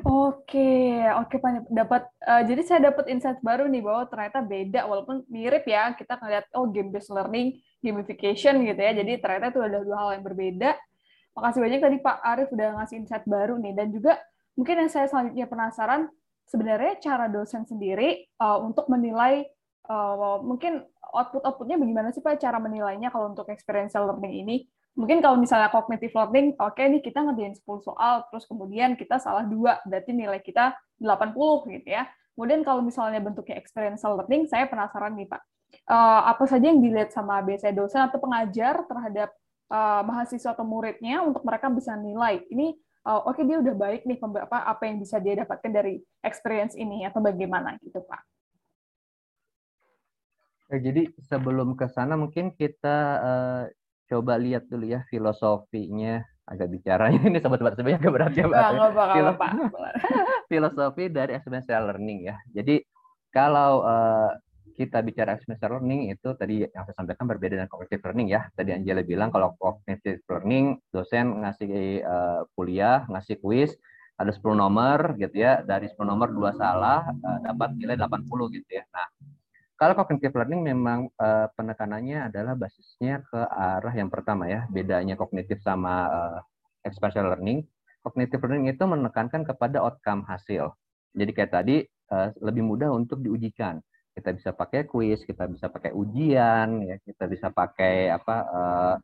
Oke, 0.00 0.96
oke 1.20 1.36
Pak. 1.36 1.68
Dapat 1.68 2.02
uh, 2.24 2.42
jadi 2.48 2.62
saya 2.64 2.80
dapat 2.88 3.04
insight 3.12 3.40
baru 3.44 3.68
nih 3.68 3.84
bahwa 3.84 4.08
ternyata 4.08 4.40
beda 4.40 4.80
walaupun 4.88 5.28
mirip 5.28 5.68
ya. 5.68 5.92
Kita 5.92 6.16
ngeliat 6.16 6.48
oh 6.56 6.68
game 6.72 6.88
based 6.88 7.12
learning, 7.12 7.60
gamification 7.84 8.64
gitu 8.64 8.80
ya. 8.80 8.92
Jadi 8.96 9.20
ternyata 9.20 9.52
itu 9.52 9.60
ada 9.60 9.78
dua 9.84 9.96
hal 10.00 10.10
yang 10.16 10.24
berbeda. 10.24 10.72
Makasih 11.36 11.60
banyak 11.60 11.80
tadi 11.84 11.96
Pak 12.00 12.16
Arief 12.24 12.48
udah 12.48 12.68
ngasih 12.80 12.96
insight 13.04 13.24
baru 13.28 13.60
nih 13.60 13.72
dan 13.76 13.92
juga 13.92 14.18
mungkin 14.56 14.82
yang 14.82 14.90
saya 14.90 15.06
selanjutnya 15.06 15.46
penasaran 15.46 16.10
sebenarnya 16.48 16.98
cara 16.98 17.30
dosen 17.30 17.62
sendiri 17.68 18.26
uh, 18.42 18.58
untuk 18.58 18.90
menilai 18.90 19.46
uh, 19.86 20.42
mungkin 20.42 20.82
output-outputnya 21.14 21.78
bagaimana 21.78 22.08
sih 22.10 22.22
Pak 22.24 22.42
cara 22.42 22.58
menilainya 22.58 23.14
kalau 23.14 23.30
untuk 23.30 23.46
experiential 23.52 24.10
learning 24.10 24.34
ini? 24.42 24.56
Mungkin 24.98 25.22
kalau 25.22 25.36
misalnya 25.38 25.70
cognitive 25.70 26.12
learning, 26.12 26.54
oke 26.58 26.76
okay, 26.76 26.90
nih 26.90 27.02
kita 27.02 27.22
ngerjain 27.22 27.54
10 27.54 27.66
soal, 27.86 28.26
terus 28.28 28.44
kemudian 28.46 28.98
kita 28.98 29.18
salah 29.22 29.46
dua, 29.46 29.78
berarti 29.86 30.10
nilai 30.14 30.42
kita 30.42 30.74
80 30.98 31.34
gitu 31.78 31.88
ya. 31.88 32.08
Kemudian 32.34 32.64
kalau 32.64 32.80
misalnya 32.80 33.20
bentuknya 33.20 33.60
experiential 33.60 34.16
learning, 34.16 34.48
saya 34.48 34.64
penasaran 34.66 35.12
nih 35.14 35.28
Pak, 35.28 35.42
uh, 35.90 36.22
apa 36.30 36.44
saja 36.46 36.70
yang 36.70 36.82
dilihat 36.82 37.14
sama 37.14 37.38
biasanya 37.42 37.74
dosen 37.74 38.00
atau 38.02 38.18
pengajar 38.18 38.82
terhadap 38.86 39.30
uh, 39.70 40.02
mahasiswa 40.02 40.50
atau 40.52 40.66
muridnya 40.66 41.22
untuk 41.22 41.42
mereka 41.46 41.70
bisa 41.70 41.94
nilai 41.94 42.42
ini 42.50 42.74
uh, 43.06 43.22
oke 43.24 43.38
okay, 43.38 43.44
dia 43.46 43.56
udah 43.62 43.74
baik 43.76 44.02
nih 44.04 44.18
apa 44.20 44.58
apa 44.66 44.82
yang 44.86 44.96
bisa 45.00 45.16
dia 45.22 45.38
dapatkan 45.40 45.72
dari 45.72 46.02
experience 46.20 46.74
ini 46.76 47.06
atau 47.06 47.22
bagaimana 47.22 47.78
gitu 47.80 48.02
Pak. 48.04 48.22
Jadi 50.70 51.10
sebelum 51.26 51.74
ke 51.74 51.90
sana 51.90 52.14
mungkin 52.14 52.54
kita 52.54 53.18
coba 54.10 54.34
lihat 54.34 54.66
dulu 54.66 54.90
ya 54.90 55.06
filosofinya 55.06 56.26
agak 56.50 56.68
bicaranya 56.68 57.22
ini 57.30 57.38
sobat-sobat 57.38 57.78
sebenarnya 57.78 58.00
agak 58.02 58.12
berat 58.12 58.32
ya 58.34 58.46
Pak. 58.50 58.70
Filosofi 60.50 61.04
dari 61.06 61.38
experiential 61.38 61.86
learning 61.86 62.18
ya. 62.26 62.36
Jadi 62.50 62.82
kalau 63.30 63.86
uh, 63.86 64.34
kita 64.74 64.98
bicara 65.06 65.38
experiential 65.38 65.78
learning 65.78 66.10
itu 66.10 66.34
tadi 66.34 66.66
yang 66.66 66.82
saya 66.82 66.96
sampaikan 66.98 67.30
berbeda 67.30 67.54
dengan 67.62 67.70
cognitive 67.70 68.02
learning 68.02 68.28
ya. 68.34 68.50
Tadi 68.58 68.74
Angela 68.74 69.06
bilang 69.06 69.30
kalau 69.30 69.54
cognitive 69.62 70.26
learning 70.26 70.82
dosen 70.90 71.46
ngasih 71.46 72.02
uh, 72.02 72.42
kuliah, 72.58 73.06
ngasih 73.06 73.38
kuis 73.38 73.70
ada 74.18 74.34
10 74.34 74.42
nomor 74.58 75.14
gitu 75.22 75.38
ya. 75.38 75.62
Dari 75.62 75.86
10 75.86 76.02
nomor 76.02 76.34
dua 76.34 76.50
salah 76.58 77.06
uh, 77.06 77.38
dapat 77.46 77.78
nilai 77.78 77.94
80 77.94 78.26
gitu 78.58 78.70
ya. 78.74 78.82
Nah, 78.90 79.06
kalau 79.80 79.96
cognitive 79.96 80.36
learning 80.36 80.60
memang 80.60 81.08
uh, 81.16 81.48
penekanannya 81.56 82.28
adalah 82.28 82.52
basisnya 82.52 83.24
ke 83.24 83.40
arah 83.48 83.94
yang 83.96 84.12
pertama 84.12 84.44
ya, 84.44 84.68
bedanya 84.68 85.16
kognitif 85.16 85.56
sama 85.64 86.04
uh, 86.04 86.38
experiential 86.84 87.32
learning. 87.32 87.64
Cognitive 88.04 88.44
learning 88.44 88.76
itu 88.76 88.84
menekankan 88.84 89.40
kepada 89.40 89.80
outcome 89.80 90.28
hasil. 90.28 90.76
Jadi 91.16 91.30
kayak 91.32 91.52
tadi 91.56 91.76
uh, 92.12 92.28
lebih 92.44 92.60
mudah 92.60 92.92
untuk 92.92 93.24
diujikan. 93.24 93.80
Kita 94.12 94.36
bisa 94.36 94.52
pakai 94.52 94.84
quiz, 94.84 95.24
kita 95.24 95.48
bisa 95.48 95.72
pakai 95.72 95.96
ujian, 95.96 96.84
ya, 96.84 97.00
kita 97.00 97.24
bisa 97.24 97.48
pakai 97.48 98.12
apa 98.12 98.36
uh, 98.52 98.94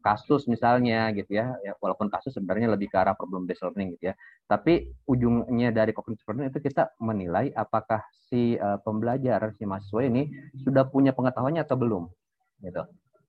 kasus 0.00 0.46
misalnya 0.46 1.10
gitu 1.12 1.38
ya, 1.38 1.54
ya 1.62 1.72
walaupun 1.82 2.08
kasus 2.08 2.34
sebenarnya 2.34 2.74
lebih 2.74 2.88
ke 2.90 2.96
arah 2.96 3.14
problem 3.18 3.44
based 3.44 3.62
learning 3.62 3.94
gitu 3.98 4.10
ya 4.10 4.14
tapi 4.48 4.88
ujungnya 5.04 5.68
dari 5.68 5.92
cognitive 5.92 6.24
learning 6.24 6.48
itu 6.48 6.60
kita 6.64 6.96
menilai 7.04 7.52
apakah 7.52 8.00
si 8.10 8.56
uh, 8.56 8.80
pembelajar 8.80 9.52
si 9.60 9.68
mahasiswa 9.68 10.00
ini 10.08 10.32
sudah 10.64 10.88
punya 10.88 11.12
pengetahuannya 11.12 11.68
atau 11.68 11.76
belum 11.76 12.08
gitu. 12.64 12.82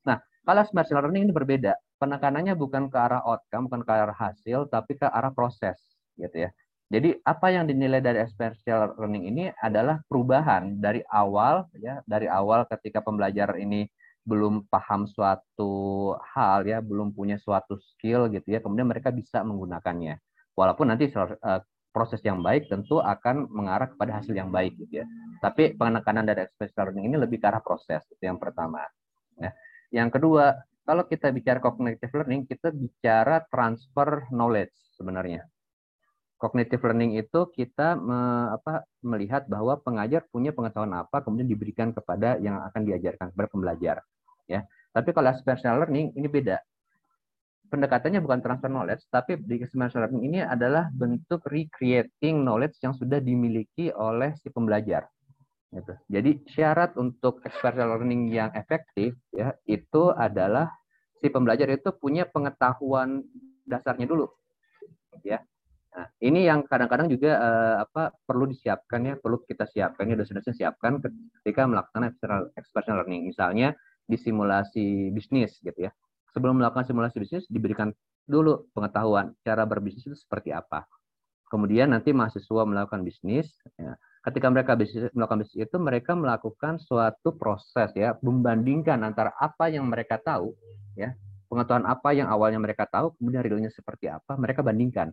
Nah 0.08 0.24
kalau 0.48 0.64
machine 0.72 0.98
learning 0.98 1.24
ini 1.30 1.34
berbeda. 1.36 1.76
Penekanannya 2.00 2.56
bukan 2.56 2.88
ke 2.88 2.96
arah 2.96 3.20
outcome 3.28 3.68
bukan 3.68 3.84
ke 3.84 3.92
arah 3.92 4.16
hasil 4.16 4.72
tapi 4.72 4.96
ke 4.96 5.04
arah 5.04 5.36
proses 5.36 5.76
gitu 6.16 6.48
ya. 6.48 6.50
Jadi 6.90 7.20
apa 7.22 7.52
yang 7.54 7.68
dinilai 7.68 8.02
dari 8.02 8.24
experiential 8.24 8.96
learning 8.98 9.30
ini 9.30 9.44
adalah 9.60 10.00
perubahan 10.08 10.80
dari 10.80 11.04
awal 11.12 11.68
ya 11.78 12.00
dari 12.08 12.26
awal 12.32 12.64
ketika 12.66 13.04
pembelajar 13.04 13.60
ini 13.60 13.86
belum 14.30 14.70
paham 14.70 15.10
suatu 15.10 16.14
hal 16.38 16.70
ya, 16.70 16.78
belum 16.86 17.18
punya 17.18 17.42
suatu 17.42 17.82
skill 17.82 18.30
gitu 18.30 18.46
ya, 18.54 18.62
kemudian 18.62 18.86
mereka 18.86 19.10
bisa 19.10 19.42
menggunakannya. 19.42 20.22
Walaupun 20.54 20.94
nanti 20.94 21.10
uh, 21.10 21.62
proses 21.90 22.22
yang 22.22 22.46
baik 22.46 22.70
tentu 22.70 23.02
akan 23.02 23.50
mengarah 23.50 23.90
kepada 23.90 24.22
hasil 24.22 24.34
yang 24.38 24.54
baik 24.54 24.78
gitu 24.78 25.02
ya. 25.02 25.06
Tapi 25.42 25.74
penekanan 25.74 26.28
dari 26.28 26.46
experiential 26.46 26.90
learning 26.90 27.06
ini 27.10 27.18
lebih 27.18 27.42
ke 27.42 27.48
arah 27.50 27.64
proses 27.64 28.06
itu 28.14 28.24
yang 28.24 28.38
pertama. 28.38 28.86
Ya. 29.40 29.52
Yang 29.90 30.20
kedua, 30.20 30.54
kalau 30.86 31.04
kita 31.10 31.34
bicara 31.34 31.58
cognitive 31.58 32.14
learning, 32.14 32.46
kita 32.46 32.70
bicara 32.70 33.42
transfer 33.50 34.30
knowledge 34.30 34.74
sebenarnya. 34.94 35.46
Cognitive 36.40 36.80
learning 36.80 37.20
itu 37.20 37.52
kita 37.52 38.00
me, 38.00 38.54
apa, 38.56 38.88
melihat 39.04 39.44
bahwa 39.52 39.76
pengajar 39.82 40.24
punya 40.32 40.56
pengetahuan 40.56 40.96
apa, 40.96 41.20
kemudian 41.20 41.50
diberikan 41.50 41.92
kepada 41.92 42.40
yang 42.40 42.64
akan 42.64 42.82
diajarkan 42.88 43.36
kepada 43.36 43.48
pembelajar 43.52 43.98
ya. 44.50 44.66
Tapi 44.90 45.14
kalau 45.14 45.30
experiential 45.30 45.78
learning 45.78 46.18
ini 46.18 46.26
beda. 46.26 46.58
Pendekatannya 47.70 48.26
bukan 48.26 48.42
transfer 48.42 48.66
knowledge, 48.66 49.06
tapi 49.14 49.38
di 49.38 49.62
experiential 49.62 50.02
learning 50.02 50.26
ini 50.26 50.40
adalah 50.42 50.90
bentuk 50.90 51.46
recreating 51.46 52.42
knowledge 52.42 52.82
yang 52.82 52.98
sudah 52.98 53.22
dimiliki 53.22 53.94
oleh 53.94 54.34
si 54.42 54.50
pembelajar. 54.50 55.06
Gitu. 55.70 55.94
Jadi 56.10 56.32
syarat 56.50 56.98
untuk 56.98 57.46
experiential 57.46 57.94
learning 57.94 58.34
yang 58.34 58.50
efektif 58.58 59.14
ya 59.30 59.54
itu 59.70 60.10
adalah 60.18 60.74
si 61.22 61.30
pembelajar 61.30 61.70
itu 61.70 61.94
punya 61.94 62.26
pengetahuan 62.26 63.22
dasarnya 63.70 64.10
dulu, 64.10 64.26
ya. 65.22 65.38
Nah, 65.90 66.06
ini 66.22 66.46
yang 66.46 66.66
kadang-kadang 66.66 67.10
juga 67.10 67.38
uh, 67.38 67.76
apa 67.86 68.14
perlu 68.26 68.50
disiapkan 68.50 69.04
ya, 69.04 69.14
perlu 69.18 69.42
kita 69.46 69.70
siapkan 69.70 70.10
ya 70.10 70.16
dosen-dosen 70.18 70.58
siapkan 70.58 71.02
ketika 71.42 71.66
melakukan 71.66 72.14
experiential 72.58 73.04
learning. 73.04 73.30
Misalnya 73.30 73.78
di 74.10 74.18
simulasi 74.18 75.14
bisnis 75.14 75.62
gitu 75.62 75.86
ya. 75.86 75.94
Sebelum 76.34 76.58
melakukan 76.58 76.90
simulasi 76.90 77.22
bisnis 77.22 77.46
diberikan 77.46 77.94
dulu 78.26 78.70
pengetahuan 78.74 79.38
cara 79.46 79.70
berbisnis 79.70 80.10
itu 80.10 80.18
seperti 80.18 80.50
apa. 80.50 80.90
Kemudian 81.50 81.94
nanti 81.94 82.14
mahasiswa 82.14 82.62
melakukan 82.66 83.02
bisnis. 83.06 83.50
Ya. 83.78 83.98
Ketika 84.26 84.50
mereka 84.54 84.78
bisnis, 84.78 85.10
melakukan 85.14 85.46
bisnis 85.46 85.66
itu 85.66 85.78
mereka 85.82 86.14
melakukan 86.14 86.78
suatu 86.82 87.34
proses 87.38 87.90
ya, 87.98 88.18
membandingkan 88.22 89.02
antara 89.02 89.34
apa 89.38 89.70
yang 89.70 89.90
mereka 89.90 90.22
tahu 90.22 90.54
ya, 90.94 91.18
pengetahuan 91.50 91.90
apa 91.90 92.10
yang 92.14 92.30
awalnya 92.30 92.62
mereka 92.62 92.86
tahu, 92.86 93.18
kemudian 93.18 93.42
realnya 93.42 93.72
seperti 93.74 94.12
apa, 94.12 94.38
mereka 94.38 94.62
bandingkan 94.62 95.10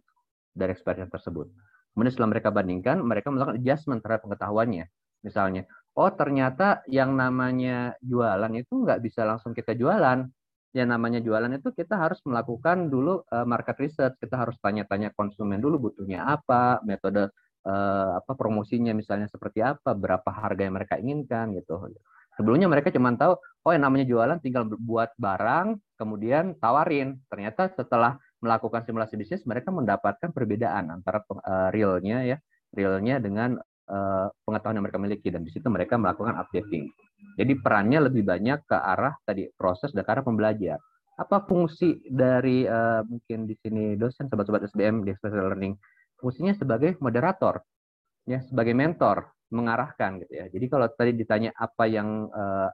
dari 0.52 0.76
experience 0.76 1.08
tersebut. 1.08 1.48
Kemudian 1.96 2.12
setelah 2.12 2.30
mereka 2.36 2.52
bandingkan, 2.52 3.00
mereka 3.00 3.32
melakukan 3.32 3.56
adjustment 3.56 4.04
terhadap 4.04 4.28
pengetahuannya. 4.28 4.84
Misalnya, 5.24 5.64
oh 5.96 6.10
ternyata 6.12 6.84
yang 6.92 7.16
namanya 7.16 7.96
jualan 8.04 8.52
itu 8.52 8.84
nggak 8.84 9.00
bisa 9.00 9.24
langsung 9.24 9.56
kita 9.56 9.72
jualan. 9.72 10.28
Yang 10.76 10.88
namanya 10.92 11.20
jualan 11.24 11.48
itu 11.56 11.72
kita 11.72 11.96
harus 11.96 12.20
melakukan 12.28 12.92
dulu 12.92 13.24
uh, 13.32 13.48
market 13.48 13.80
research, 13.80 14.20
kita 14.20 14.36
harus 14.36 14.60
tanya-tanya 14.60 15.08
konsumen 15.16 15.56
dulu 15.56 15.88
butuhnya 15.88 16.28
apa, 16.28 16.84
metode 16.84 17.32
uh, 17.64 18.20
apa 18.20 18.32
promosinya 18.36 18.92
misalnya 18.92 19.24
seperti 19.32 19.64
apa, 19.64 19.96
berapa 19.96 20.28
harga 20.28 20.68
yang 20.68 20.76
mereka 20.76 21.00
inginkan 21.00 21.56
gitu. 21.56 21.80
Sebelumnya 22.36 22.68
mereka 22.68 22.92
cuma 22.92 23.08
tahu, 23.16 23.40
oh 23.40 23.72
yang 23.72 23.88
namanya 23.88 24.04
jualan 24.04 24.36
tinggal 24.44 24.68
buat 24.68 25.16
barang, 25.16 25.80
kemudian 25.96 26.60
tawarin. 26.60 27.24
Ternyata 27.32 27.72
setelah 27.72 28.20
melakukan 28.44 28.84
simulasi 28.84 29.16
bisnis, 29.16 29.48
mereka 29.48 29.72
mendapatkan 29.72 30.28
perbedaan 30.28 30.92
antara 30.92 31.24
uh, 31.24 31.72
realnya 31.72 32.20
ya, 32.20 32.36
realnya 32.76 33.16
dengan 33.16 33.56
uh, 33.90 34.26
pengetahuan 34.42 34.78
yang 34.78 34.84
mereka 34.86 35.00
miliki 35.00 35.28
dan 35.30 35.42
di 35.46 35.50
situ 35.50 35.66
mereka 35.70 35.98
melakukan 35.98 36.34
updating. 36.38 36.90
Jadi 37.36 37.52
perannya 37.60 38.06
lebih 38.10 38.26
banyak 38.26 38.64
ke 38.66 38.76
arah 38.76 39.16
tadi 39.24 39.48
proses 39.54 39.92
dan 39.94 40.04
ke 40.04 40.10
arah 40.10 40.24
pembelajar. 40.26 40.78
Apa 41.16 41.48
fungsi 41.48 42.04
dari 42.04 42.68
uh, 42.68 43.00
mungkin 43.06 43.48
di 43.48 43.56
sini 43.56 43.96
dosen 43.96 44.28
sobat-sobat 44.28 44.68
SBM 44.68 45.06
di 45.06 45.16
special 45.16 45.48
learning? 45.48 45.74
Fungsinya 46.16 46.52
sebagai 46.56 46.96
moderator, 47.00 47.60
ya 48.28 48.40
sebagai 48.44 48.76
mentor, 48.76 49.32
mengarahkan 49.52 50.20
gitu 50.24 50.32
ya. 50.32 50.46
Jadi 50.48 50.66
kalau 50.68 50.86
tadi 50.92 51.12
ditanya 51.16 51.52
apa 51.56 51.84
yang 51.88 52.28
uh, 52.28 52.68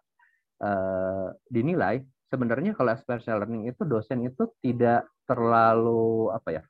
uh, 0.63 1.29
dinilai, 1.47 2.03
sebenarnya 2.31 2.75
kalau 2.75 2.95
special 2.99 3.47
learning 3.47 3.71
itu 3.71 3.83
dosen 3.87 4.27
itu 4.27 4.51
tidak 4.63 5.07
terlalu 5.27 6.35
apa 6.35 6.49
ya, 6.51 6.63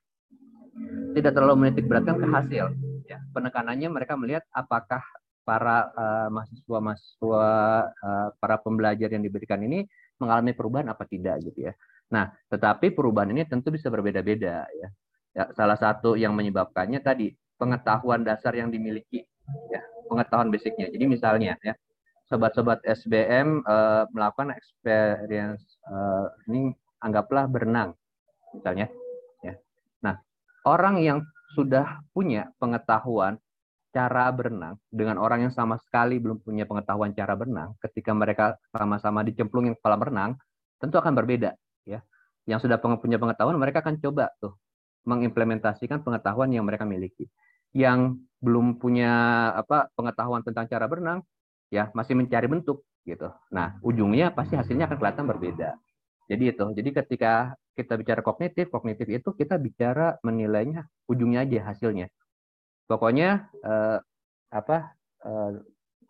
tidak 1.17 1.33
terlalu 1.33 1.69
menitik 1.69 1.89
beratkan 1.89 2.21
ke 2.21 2.27
hasil 2.29 2.92
ya 3.12 3.19
penekanannya 3.37 3.88
mereka 3.92 4.16
melihat 4.16 4.45
apakah 4.57 5.04
para 5.42 5.90
uh, 5.92 6.28
mahasiswa-mahasiswa 6.31 7.49
uh, 7.90 8.28
para 8.38 8.57
pembelajar 8.62 9.11
yang 9.11 9.23
diberikan 9.26 9.59
ini 9.61 9.85
mengalami 10.23 10.54
perubahan 10.54 10.88
apa 10.95 11.02
tidak 11.04 11.42
gitu 11.42 11.71
ya. 11.71 11.75
Nah, 12.14 12.31
tetapi 12.47 12.95
perubahan 12.95 13.35
ini 13.35 13.42
tentu 13.49 13.75
bisa 13.75 13.90
berbeda-beda 13.90 14.69
ya. 14.71 14.88
ya. 15.35 15.45
Salah 15.59 15.75
satu 15.75 16.14
yang 16.14 16.31
menyebabkannya 16.38 17.02
tadi 17.02 17.35
pengetahuan 17.59 18.23
dasar 18.23 18.54
yang 18.54 18.71
dimiliki 18.71 19.26
ya, 19.73 19.83
pengetahuan 20.07 20.54
basicnya. 20.54 20.87
Jadi 20.95 21.04
misalnya 21.11 21.59
ya, 21.59 21.75
sobat-sobat 22.31 22.78
SBM 22.87 23.66
uh, 23.66 24.07
melakukan 24.14 24.54
experience 24.54 25.66
uh, 25.90 26.31
ini 26.47 26.71
anggaplah 27.02 27.50
berenang 27.50 27.99
misalnya 28.54 28.87
ya. 29.42 29.59
Nah, 30.07 30.21
orang 30.69 31.02
yang 31.02 31.19
sudah 31.52 32.00
punya 32.12 32.50
pengetahuan 32.56 33.37
cara 33.92 34.32
berenang 34.32 34.80
dengan 34.88 35.21
orang 35.21 35.49
yang 35.49 35.52
sama 35.52 35.76
sekali 35.76 36.16
belum 36.16 36.40
punya 36.40 36.64
pengetahuan 36.64 37.12
cara 37.12 37.37
berenang, 37.37 37.76
ketika 37.85 38.16
mereka 38.16 38.56
sama-sama 38.73 39.21
dicemplungin 39.21 39.76
kolam 39.85 40.00
renang, 40.00 40.30
tentu 40.80 40.97
akan 40.97 41.12
berbeda, 41.12 41.52
ya. 41.85 42.00
Yang 42.49 42.66
sudah 42.66 42.80
punya 42.80 43.21
pengetahuan, 43.21 43.54
mereka 43.61 43.85
akan 43.85 44.00
coba 44.02 44.32
tuh 44.40 44.56
mengimplementasikan 45.06 46.02
pengetahuan 46.02 46.50
yang 46.50 46.64
mereka 46.66 46.82
miliki. 46.88 47.28
Yang 47.76 48.18
belum 48.42 48.82
punya 48.82 49.12
apa 49.54 49.92
pengetahuan 49.94 50.42
tentang 50.42 50.66
cara 50.66 50.88
berenang, 50.90 51.23
ya 51.71 51.92
masih 51.94 52.18
mencari 52.18 52.49
bentuk 52.50 52.82
gitu. 53.06 53.30
Nah, 53.52 53.78
ujungnya 53.85 54.35
pasti 54.35 54.59
hasilnya 54.59 54.90
akan 54.90 54.99
kelihatan 54.99 55.26
berbeda. 55.28 55.71
Jadi 56.31 56.45
itu. 56.55 56.64
Jadi 56.76 56.91
ketika 56.95 57.55
kita 57.73 57.95
bicara 57.97 58.21
kognitif, 58.21 58.69
kognitif 58.69 59.07
itu 59.09 59.29
kita 59.33 59.57
bicara 59.57 60.21
menilainya 60.23 60.85
ujungnya 61.09 61.45
aja 61.45 61.73
hasilnya. 61.73 62.07
Pokoknya 62.87 63.49
eh, 63.64 63.99
apa 64.52 64.76
eh, 65.25 65.50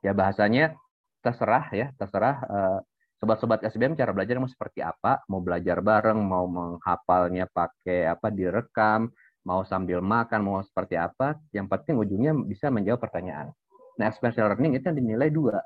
ya 0.02 0.12
bahasanya 0.12 0.74
terserah 1.22 1.70
ya 1.70 1.86
terserah 1.94 2.36
eh, 2.42 2.78
sobat-sobat 3.22 3.62
SBM 3.70 3.94
cara 3.94 4.10
belajar 4.10 4.42
mau 4.42 4.50
seperti 4.50 4.82
apa 4.82 5.22
mau 5.30 5.38
belajar 5.38 5.78
bareng 5.78 6.18
mau 6.18 6.50
menghafalnya 6.50 7.46
pakai 7.46 8.10
apa 8.10 8.34
direkam 8.34 9.06
mau 9.46 9.62
sambil 9.62 10.02
makan 10.02 10.42
mau 10.42 10.58
seperti 10.58 10.98
apa 10.98 11.38
yang 11.54 11.70
penting 11.70 11.94
ujungnya 12.02 12.34
bisa 12.34 12.66
menjawab 12.74 12.98
pertanyaan. 12.98 13.54
Nah 13.98 14.10
experiential 14.10 14.50
learning 14.50 14.74
itu 14.74 14.84
yang 14.90 14.98
dinilai 14.98 15.30
dua 15.30 15.62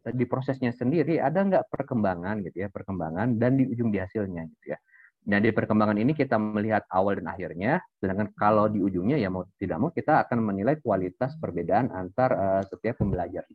di 0.00 0.24
prosesnya 0.24 0.72
sendiri 0.72 1.20
ada 1.20 1.44
nggak 1.44 1.68
perkembangan 1.68 2.40
gitu 2.46 2.64
ya 2.64 2.68
perkembangan 2.72 3.36
dan 3.36 3.60
di 3.60 3.68
ujung 3.68 3.92
di 3.92 4.00
hasilnya 4.00 4.48
gitu 4.48 4.72
ya 4.72 4.78
Nah, 5.22 5.38
di 5.38 5.54
perkembangan 5.54 6.02
ini 6.02 6.18
kita 6.18 6.34
melihat 6.34 6.82
awal 6.90 7.14
dan 7.22 7.30
akhirnya, 7.30 7.78
sedangkan 8.02 8.34
kalau 8.34 8.66
di 8.66 8.82
ujungnya 8.82 9.14
ya 9.14 9.30
mau 9.30 9.46
tidak 9.54 9.78
mau 9.78 9.94
kita 9.94 10.26
akan 10.26 10.42
menilai 10.42 10.82
kualitas 10.82 11.38
perbedaan 11.38 11.94
antar 11.94 12.30
uh, 12.34 12.62
setiap 12.66 12.98
pembelajar. 12.98 13.46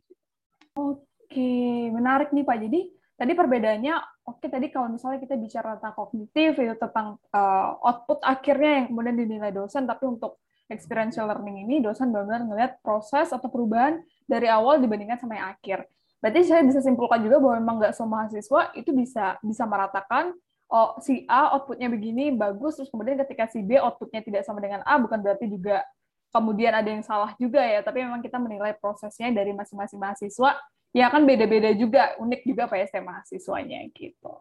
Oke, 0.72 1.92
menarik 1.92 2.32
nih 2.32 2.48
Pak. 2.48 2.56
Jadi 2.64 2.80
tadi 3.20 3.32
perbedaannya, 3.36 3.94
oke 4.32 4.46
tadi 4.48 4.72
kalau 4.72 4.96
misalnya 4.96 5.20
kita 5.20 5.36
bicara 5.36 5.76
tentang 5.76 5.92
kognitif 5.92 6.56
itu 6.56 6.72
tentang 6.80 7.20
uh, 7.36 7.76
output 7.84 8.24
akhirnya 8.24 8.70
yang 8.80 8.84
kemudian 8.88 9.16
dinilai 9.20 9.52
dosen, 9.52 9.84
tapi 9.84 10.08
untuk 10.08 10.40
experiential 10.72 11.28
learning 11.28 11.68
ini 11.68 11.84
dosen 11.84 12.08
benar-benar 12.08 12.48
melihat 12.48 12.72
proses 12.80 13.28
atau 13.28 13.48
perubahan 13.52 14.00
dari 14.24 14.48
awal 14.48 14.80
dibandingkan 14.80 15.20
sama 15.20 15.36
yang 15.36 15.52
akhir. 15.52 15.84
Berarti 16.18 16.50
saya 16.50 16.66
bisa 16.66 16.82
simpulkan 16.82 17.22
juga 17.22 17.38
bahwa 17.38 17.54
memang 17.62 17.76
nggak 17.78 17.94
semua 17.94 18.26
mahasiswa 18.26 18.74
itu 18.74 18.90
bisa 18.90 19.38
bisa 19.38 19.62
meratakan 19.64 20.34
oh 20.68 20.98
si 21.00 21.24
A 21.30 21.54
outputnya 21.56 21.88
begini 21.88 22.34
bagus 22.34 22.76
terus 22.76 22.90
kemudian 22.92 23.16
ketika 23.24 23.48
si 23.48 23.64
B 23.64 23.80
outputnya 23.80 24.20
tidak 24.20 24.42
sama 24.44 24.60
dengan 24.60 24.84
A 24.84 25.00
bukan 25.00 25.22
berarti 25.22 25.48
juga 25.48 25.80
kemudian 26.28 26.76
ada 26.76 26.88
yang 26.90 27.00
salah 27.00 27.32
juga 27.40 27.64
ya 27.64 27.80
tapi 27.80 28.04
memang 28.04 28.20
kita 28.20 28.36
menilai 28.36 28.76
prosesnya 28.76 29.32
dari 29.32 29.56
masing-masing 29.56 29.96
mahasiswa 29.96 30.60
ya 30.92 31.06
kan 31.08 31.24
beda-beda 31.24 31.72
juga 31.72 32.16
unik 32.20 32.40
juga 32.44 32.68
PST 32.68 33.00
mahasiswanya 33.00 33.88
gitu. 33.96 34.32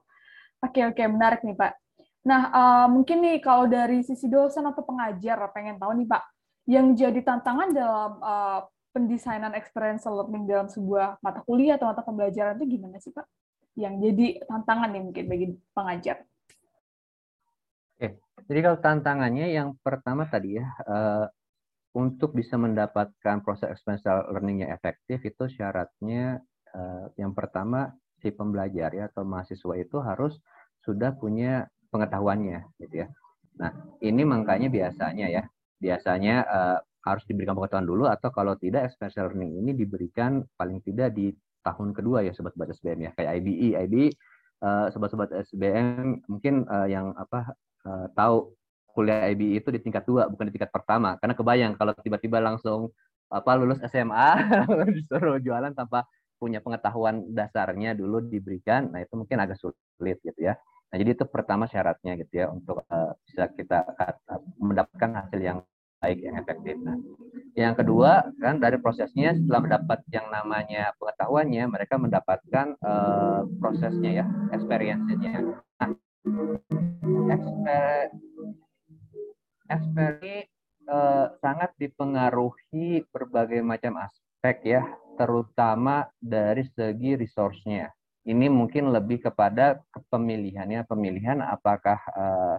Oke 0.64 0.82
oke 0.84 1.04
menarik 1.08 1.46
nih 1.46 1.56
Pak. 1.56 1.74
Nah 2.28 2.42
uh, 2.52 2.88
mungkin 2.92 3.24
nih 3.24 3.40
kalau 3.40 3.70
dari 3.72 4.04
sisi 4.04 4.28
dosen 4.28 4.68
atau 4.68 4.84
pengajar 4.84 5.40
pengen 5.56 5.80
tahu 5.80 5.96
nih 5.96 6.08
Pak 6.10 6.24
yang 6.68 6.92
jadi 6.92 7.24
tantangan 7.24 7.72
dalam 7.72 8.12
uh, 8.20 8.60
pendesainan 8.98 9.54
experiential 9.54 10.18
learning 10.18 10.50
dalam 10.50 10.66
sebuah 10.66 11.22
mata 11.22 11.46
kuliah 11.46 11.78
atau 11.78 11.94
mata 11.94 12.02
pembelajaran 12.02 12.58
itu 12.58 12.82
gimana 12.82 12.98
sih 12.98 13.14
Pak? 13.14 13.30
yang 13.78 14.02
jadi 14.02 14.42
tantangan 14.50 14.90
nih 14.90 15.04
mungkin 15.06 15.26
bagi 15.30 15.48
pengajar? 15.72 16.26
Oke, 17.94 18.18
jadi 18.50 18.60
kalau 18.66 18.78
tantangannya 18.82 19.54
yang 19.54 19.78
pertama 19.86 20.26
tadi 20.26 20.58
ya, 20.58 20.66
uh, 20.90 21.30
untuk 21.94 22.34
bisa 22.34 22.58
mendapatkan 22.58 23.42
proses 23.46 23.70
experiential 23.70 24.26
learning 24.34 24.66
yang 24.66 24.74
efektif 24.74 25.22
itu 25.22 25.46
syaratnya 25.50 26.42
uh, 26.74 27.06
yang 27.22 27.38
pertama 27.38 27.94
si 28.18 28.34
pembelajar 28.34 28.90
ya 28.98 29.14
atau 29.14 29.22
mahasiswa 29.22 29.74
itu 29.78 29.98
harus 30.02 30.42
sudah 30.82 31.14
punya 31.14 31.70
pengetahuannya 31.94 32.66
gitu 32.82 33.06
ya. 33.06 33.08
Nah 33.62 33.74
ini 34.02 34.26
makanya 34.26 34.70
biasanya 34.74 35.26
ya 35.30 35.44
biasanya 35.78 36.36
uh, 36.50 36.80
harus 37.06 37.24
diberikan 37.28 37.56
pengetahuan 37.56 37.88
dulu 37.88 38.04
atau 38.10 38.30
kalau 38.34 38.58
tidak 38.60 38.90
experiential 38.90 39.32
learning 39.32 39.64
ini 39.64 39.72
diberikan 39.78 40.44
paling 40.58 40.82
tidak 40.84 41.14
di 41.16 41.32
tahun 41.64 41.92
kedua 41.92 42.24
ya 42.24 42.32
sobat-sobat 42.32 42.72
SBM 42.80 43.00
ya. 43.08 43.12
Kayak 43.16 43.32
IBE 43.44 43.70
IBE 43.76 44.06
uh, 44.64 44.88
sobat-sobat 44.92 45.30
SBM 45.52 46.24
mungkin 46.32 46.64
uh, 46.68 46.88
yang 46.88 47.12
apa 47.20 47.54
uh, 47.84 48.08
tahu 48.16 48.56
kuliah 48.96 49.30
IBE 49.30 49.62
itu 49.62 49.70
di 49.70 49.80
tingkat 49.84 50.08
dua 50.08 50.32
bukan 50.32 50.48
di 50.48 50.54
tingkat 50.56 50.72
pertama. 50.72 51.20
Karena 51.20 51.36
kebayang 51.36 51.74
kalau 51.76 51.92
tiba-tiba 52.00 52.40
langsung 52.40 52.90
apa 53.28 53.60
lulus 53.60 53.84
SMA 53.92 54.30
disuruh 54.96 55.38
jualan 55.44 55.76
tanpa 55.76 56.08
punya 56.40 56.64
pengetahuan 56.64 57.28
dasarnya 57.34 57.98
dulu 57.98 58.22
diberikan 58.24 58.94
nah 58.94 59.02
itu 59.02 59.20
mungkin 59.20 59.44
agak 59.44 59.60
sulit 59.60 60.18
gitu 60.24 60.40
ya. 60.40 60.56
Nah 60.88 60.96
jadi 60.96 61.20
itu 61.20 61.26
pertama 61.28 61.68
syaratnya 61.68 62.16
gitu 62.16 62.34
ya 62.40 62.48
untuk 62.48 62.88
uh, 62.88 63.12
bisa 63.28 63.52
kita 63.52 63.84
mendapatkan 64.56 65.12
hasil 65.24 65.40
yang 65.44 65.60
baik 65.98 66.20
yang 66.22 66.36
efektif. 66.38 66.78
Nah, 66.82 66.98
yang 67.58 67.74
kedua 67.74 68.30
kan 68.38 68.62
dari 68.62 68.78
prosesnya 68.78 69.34
setelah 69.34 69.66
mendapat 69.66 70.00
yang 70.14 70.30
namanya 70.30 70.94
pengetahuannya, 71.02 71.64
mereka 71.68 71.98
mendapatkan 71.98 72.78
uh, 72.86 73.42
prosesnya 73.58 74.24
ya, 74.24 74.26
experience-nya. 74.54 75.58
Nah, 75.82 75.90
uh, 80.88 81.26
sangat 81.42 81.72
dipengaruhi 81.82 83.04
berbagai 83.10 83.66
macam 83.66 84.00
aspek 84.06 84.78
ya, 84.78 84.82
terutama 85.18 86.08
dari 86.22 86.64
segi 86.78 87.18
resource-nya. 87.18 87.90
Ini 88.28 88.52
mungkin 88.52 88.92
lebih 88.92 89.24
kepada 89.24 89.80
kepemilihannya, 89.96 90.84
pemilihan 90.84 91.40
apakah 91.40 92.00
uh, 92.12 92.56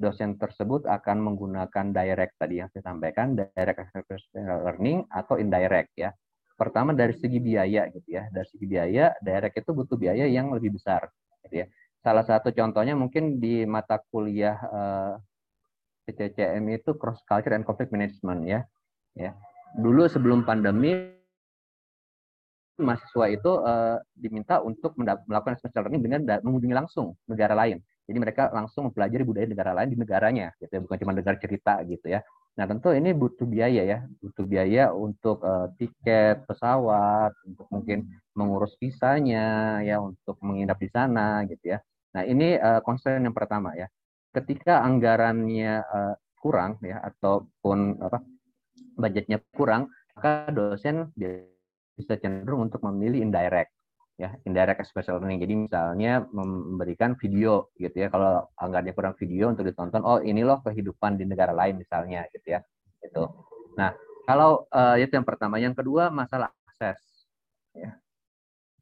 dosen 0.00 0.40
tersebut 0.40 0.88
akan 0.88 1.20
menggunakan 1.20 1.92
direct 1.92 2.40
tadi 2.40 2.64
yang 2.64 2.72
saya 2.72 2.88
sampaikan, 2.88 3.36
direct 3.36 3.84
experiential 3.84 4.64
learning 4.64 5.04
atau 5.12 5.36
indirect 5.36 5.92
ya. 5.92 6.10
Pertama 6.56 6.96
dari 6.96 7.12
segi 7.12 7.36
biaya 7.36 7.92
gitu 7.92 8.08
ya. 8.08 8.24
Dari 8.32 8.48
segi 8.48 8.64
biaya, 8.64 9.12
direct 9.20 9.60
itu 9.60 9.70
butuh 9.76 10.00
biaya 10.00 10.24
yang 10.24 10.48
lebih 10.56 10.80
besar 10.80 11.04
gitu 11.44 11.64
ya. 11.64 11.66
Salah 12.00 12.24
satu 12.24 12.48
contohnya 12.56 12.96
mungkin 12.96 13.36
di 13.36 13.68
mata 13.68 14.00
kuliah 14.08 14.56
eh, 14.56 15.14
PCCM 16.08 16.64
itu 16.72 16.96
cross 16.96 17.20
culture 17.28 17.52
and 17.52 17.68
conflict 17.68 17.92
management 17.92 18.40
ya. 18.48 18.60
Ya. 19.12 19.36
Dulu 19.76 20.08
sebelum 20.08 20.48
pandemi 20.48 21.20
mahasiswa 22.80 23.26
itu 23.28 23.52
uh, 23.60 24.00
diminta 24.16 24.64
untuk 24.64 24.96
melakukan 24.96 25.60
special 25.60 25.86
learning 25.86 26.02
dengan 26.02 26.20
mengunjungi 26.40 26.74
langsung 26.74 27.14
negara 27.28 27.52
lain. 27.52 27.84
Jadi 28.10 28.18
mereka 28.18 28.50
langsung 28.50 28.90
mempelajari 28.90 29.22
budaya 29.22 29.46
negara 29.46 29.70
lain 29.70 29.94
di 29.94 29.98
negaranya, 30.02 30.50
gitu 30.58 30.72
ya, 30.74 30.80
bukan 30.82 30.98
cuma 30.98 31.12
dengar 31.14 31.38
cerita 31.38 31.78
gitu 31.86 32.10
ya. 32.10 32.26
Nah 32.58 32.66
tentu 32.66 32.90
ini 32.90 33.14
butuh 33.14 33.46
biaya 33.46 33.86
ya, 33.86 33.98
butuh 34.18 34.42
biaya 34.50 34.90
untuk 34.90 35.38
uh, 35.46 35.70
tiket 35.78 36.42
pesawat, 36.50 37.30
untuk 37.46 37.70
mungkin 37.70 38.10
mengurus 38.34 38.74
visanya, 38.82 39.78
ya, 39.86 40.02
untuk 40.02 40.34
menginap 40.42 40.82
di 40.82 40.90
sana 40.90 41.46
gitu 41.46 41.78
ya. 41.78 41.78
Nah 42.18 42.26
ini 42.26 42.58
uh, 42.58 42.82
concern 42.82 43.22
yang 43.22 43.32
pertama 43.32 43.78
ya. 43.78 43.86
Ketika 44.34 44.82
anggarannya 44.82 45.86
uh, 45.86 46.14
kurang 46.42 46.82
ya, 46.82 46.98
ataupun 47.06 48.02
apa 48.02 48.18
budgetnya 48.98 49.38
kurang, 49.54 49.86
maka 50.18 50.50
dosen 50.50 51.14
bisa 51.94 52.18
cenderung 52.18 52.66
untuk 52.66 52.82
memilih 52.82 53.22
indirect 53.22 53.70
ya 54.20 54.36
indirect 54.44 54.84
special 54.84 55.16
learning. 55.16 55.40
Jadi 55.40 55.54
misalnya 55.64 56.20
memberikan 56.28 57.16
video 57.16 57.72
gitu 57.80 58.04
ya. 58.04 58.12
Kalau 58.12 58.52
anggarannya 58.60 58.92
kurang 58.92 59.16
video 59.16 59.48
untuk 59.48 59.64
ditonton, 59.64 60.04
oh 60.04 60.20
ini 60.20 60.44
loh 60.44 60.60
kehidupan 60.60 61.16
di 61.16 61.24
negara 61.24 61.56
lain 61.56 61.80
misalnya 61.80 62.28
gitu 62.36 62.52
ya. 62.52 62.60
Itu. 63.00 63.24
Nah, 63.80 63.96
kalau 64.28 64.68
uh, 64.68 65.00
itu 65.00 65.16
yang 65.16 65.24
pertama, 65.24 65.56
yang 65.56 65.72
kedua 65.72 66.12
masalah 66.12 66.52
akses. 66.68 67.00
Ya. 67.72 67.96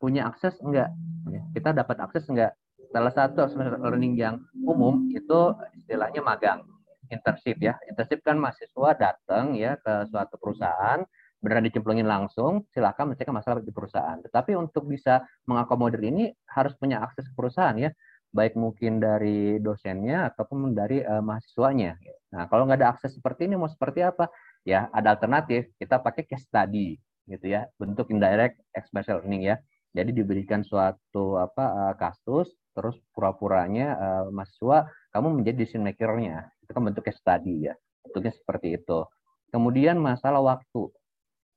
Punya 0.02 0.26
akses 0.26 0.58
enggak? 0.58 0.90
Ya. 1.30 1.42
Kita 1.54 1.70
dapat 1.70 2.02
akses 2.02 2.26
enggak? 2.26 2.58
Salah 2.90 3.14
satu 3.14 3.46
special 3.46 3.78
learning 3.78 4.18
yang 4.18 4.42
umum 4.66 5.06
itu 5.12 5.54
istilahnya 5.76 6.24
magang, 6.24 6.66
internship 7.12 7.60
ya. 7.62 7.78
Internship 7.86 8.24
kan 8.26 8.40
mahasiswa 8.40 8.90
datang 8.96 9.54
ya 9.54 9.78
ke 9.78 10.08
suatu 10.10 10.34
perusahaan 10.40 11.04
benar 11.38 11.62
dicemplungin 11.62 12.06
langsung, 12.06 12.66
silakan 12.74 13.14
menyelesaikan 13.14 13.34
masalah 13.34 13.58
di 13.62 13.70
perusahaan. 13.70 14.18
Tetapi 14.22 14.58
untuk 14.58 14.90
bisa 14.90 15.22
mengakomodir 15.46 16.02
ini 16.02 16.34
harus 16.50 16.74
punya 16.74 16.98
akses 16.98 17.30
ke 17.30 17.34
perusahaan 17.38 17.78
ya, 17.78 17.94
baik 18.34 18.58
mungkin 18.58 19.00
dari 19.00 19.56
dosennya 19.62 20.34
ataupun 20.34 20.74
dari 20.76 21.00
uh, 21.00 21.22
mahasiswanya. 21.22 21.96
Nah, 22.34 22.44
kalau 22.50 22.68
nggak 22.68 22.78
ada 22.82 22.88
akses 22.92 23.16
seperti 23.16 23.48
ini 23.48 23.56
mau 23.56 23.70
seperti 23.70 24.04
apa? 24.04 24.28
Ya, 24.66 24.90
ada 24.92 25.16
alternatif. 25.16 25.70
Kita 25.80 26.02
pakai 26.02 26.28
case 26.28 26.44
study 26.44 26.98
gitu 27.28 27.46
ya, 27.46 27.68
bentuk 27.76 28.08
indirect 28.10 28.60
experiential 28.74 29.20
learning 29.22 29.52
ya. 29.54 29.56
Jadi 29.96 30.10
diberikan 30.12 30.60
suatu 30.60 31.40
apa 31.40 31.64
uh, 31.64 31.94
kasus, 31.96 32.52
terus 32.76 32.98
pura-puranya 33.16 33.96
uh, 33.96 34.24
mahasiswa 34.28 34.90
kamu 35.14 35.40
menjadi 35.40 35.56
decision 35.64 35.86
maker-nya. 35.86 36.50
Itu 36.66 36.76
kan 36.76 36.82
bentuk 36.84 37.08
case 37.08 37.22
study 37.22 37.72
ya. 37.72 37.74
Bentuknya 38.04 38.32
seperti 38.36 38.76
itu. 38.76 39.08
Kemudian 39.48 39.96
masalah 39.96 40.44
waktu 40.44 40.92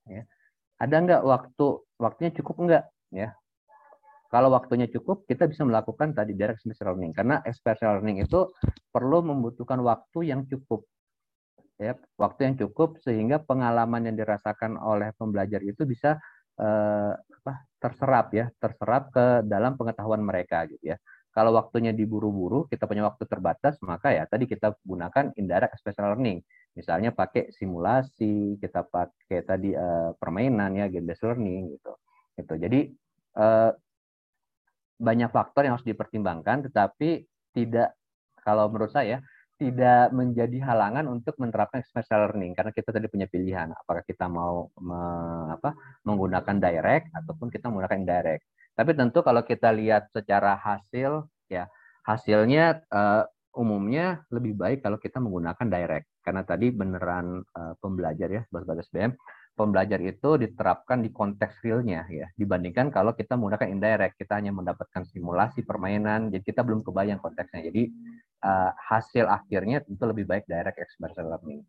ya. 0.08 0.24
Ada 0.82 0.96
nggak 0.98 1.22
waktu 1.22 1.66
waktunya 2.02 2.32
cukup 2.34 2.56
nggak 2.66 2.84
ya? 3.14 3.30
Kalau 4.32 4.48
waktunya 4.56 4.88
cukup, 4.88 5.28
kita 5.28 5.44
bisa 5.44 5.68
melakukan 5.68 6.16
tadi 6.16 6.32
direct 6.32 6.64
experiential 6.64 6.96
learning 6.96 7.12
karena 7.12 7.44
experiential 7.44 8.00
learning 8.00 8.24
itu 8.24 8.48
perlu 8.88 9.20
membutuhkan 9.28 9.84
waktu 9.84 10.32
yang 10.32 10.48
cukup. 10.48 10.88
Ya, 11.76 12.00
waktu 12.16 12.48
yang 12.48 12.56
cukup 12.56 13.02
sehingga 13.04 13.44
pengalaman 13.44 14.08
yang 14.08 14.16
dirasakan 14.16 14.80
oleh 14.80 15.12
pembelajar 15.20 15.60
itu 15.66 15.84
bisa 15.84 16.16
eh, 16.56 17.14
apa, 17.18 17.54
terserap 17.82 18.32
ya, 18.32 18.48
terserap 18.56 19.12
ke 19.12 19.44
dalam 19.44 19.76
pengetahuan 19.76 20.24
mereka 20.24 20.64
gitu 20.72 20.96
ya. 20.96 20.98
Kalau 21.36 21.52
waktunya 21.56 21.92
diburu-buru, 21.92 22.72
kita 22.72 22.88
punya 22.88 23.08
waktu 23.08 23.24
terbatas, 23.28 23.80
maka 23.84 24.16
ya 24.16 24.24
tadi 24.28 24.48
kita 24.48 24.76
gunakan 24.84 25.36
indirect 25.36 25.76
experiential 25.76 26.16
learning 26.16 26.40
Misalnya 26.72 27.12
pakai 27.12 27.52
simulasi, 27.52 28.56
kita 28.56 28.88
pakai 28.88 29.44
tadi 29.44 29.76
uh, 29.76 30.16
permainan 30.16 30.80
ya, 30.80 30.88
game 30.88 31.12
based 31.12 31.28
learning 31.28 31.76
gitu. 31.76 31.94
Gitu. 32.40 32.54
Jadi 32.58 32.80
uh, 33.36 33.72
banyak 35.02 35.30
faktor 35.34 35.68
yang 35.68 35.76
harus 35.76 35.88
dipertimbangkan, 35.88 36.72
tetapi 36.72 37.26
tidak 37.52 37.98
kalau 38.40 38.72
menurut 38.72 38.94
saya 38.94 39.20
tidak 39.62 40.10
menjadi 40.10 40.58
halangan 40.74 41.06
untuk 41.06 41.38
menerapkan 41.38 41.86
experiential 41.86 42.26
learning 42.26 42.58
karena 42.58 42.74
kita 42.74 42.90
tadi 42.90 43.06
punya 43.06 43.30
pilihan 43.30 43.70
apakah 43.70 44.02
kita 44.02 44.26
mau 44.26 44.74
me, 44.82 44.98
apa, 45.54 45.78
menggunakan 46.02 46.58
direct 46.58 47.14
ataupun 47.14 47.54
kita 47.54 47.70
menggunakan 47.70 48.02
indirect. 48.02 48.42
Tapi 48.74 48.98
tentu 48.98 49.22
kalau 49.22 49.46
kita 49.46 49.70
lihat 49.70 50.10
secara 50.10 50.58
hasil 50.58 51.30
ya 51.46 51.70
hasilnya 52.02 52.82
uh, 52.90 53.30
umumnya 53.54 54.26
lebih 54.34 54.58
baik 54.58 54.82
kalau 54.82 54.98
kita 54.98 55.22
menggunakan 55.22 55.68
direct 55.70 56.10
karena 56.22 56.46
tadi 56.46 56.70
beneran 56.70 57.42
uh, 57.42 57.74
pembelajar 57.82 58.30
ya 58.30 58.42
sebagai 58.48 58.86
SBM 58.86 59.12
pembelajar 59.52 60.00
itu 60.00 60.40
diterapkan 60.40 61.04
di 61.04 61.12
konteks 61.12 61.60
realnya 61.62 62.08
ya 62.08 62.32
dibandingkan 62.40 62.88
kalau 62.90 63.12
kita 63.12 63.36
menggunakan 63.36 63.68
indirect 63.68 64.16
kita 64.16 64.40
hanya 64.40 64.56
mendapatkan 64.56 65.04
simulasi 65.12 65.68
permainan 65.68 66.32
jadi 66.32 66.42
kita 66.42 66.64
belum 66.64 66.82
kebayang 66.88 67.20
konteksnya 67.20 67.68
jadi 67.68 67.84
uh, 68.46 68.72
hasil 68.90 69.28
akhirnya 69.28 69.84
tentu 69.86 70.04
lebih 70.08 70.26
baik 70.26 70.48
direct 70.50 70.80
experiential 70.82 71.30
learning. 71.30 71.62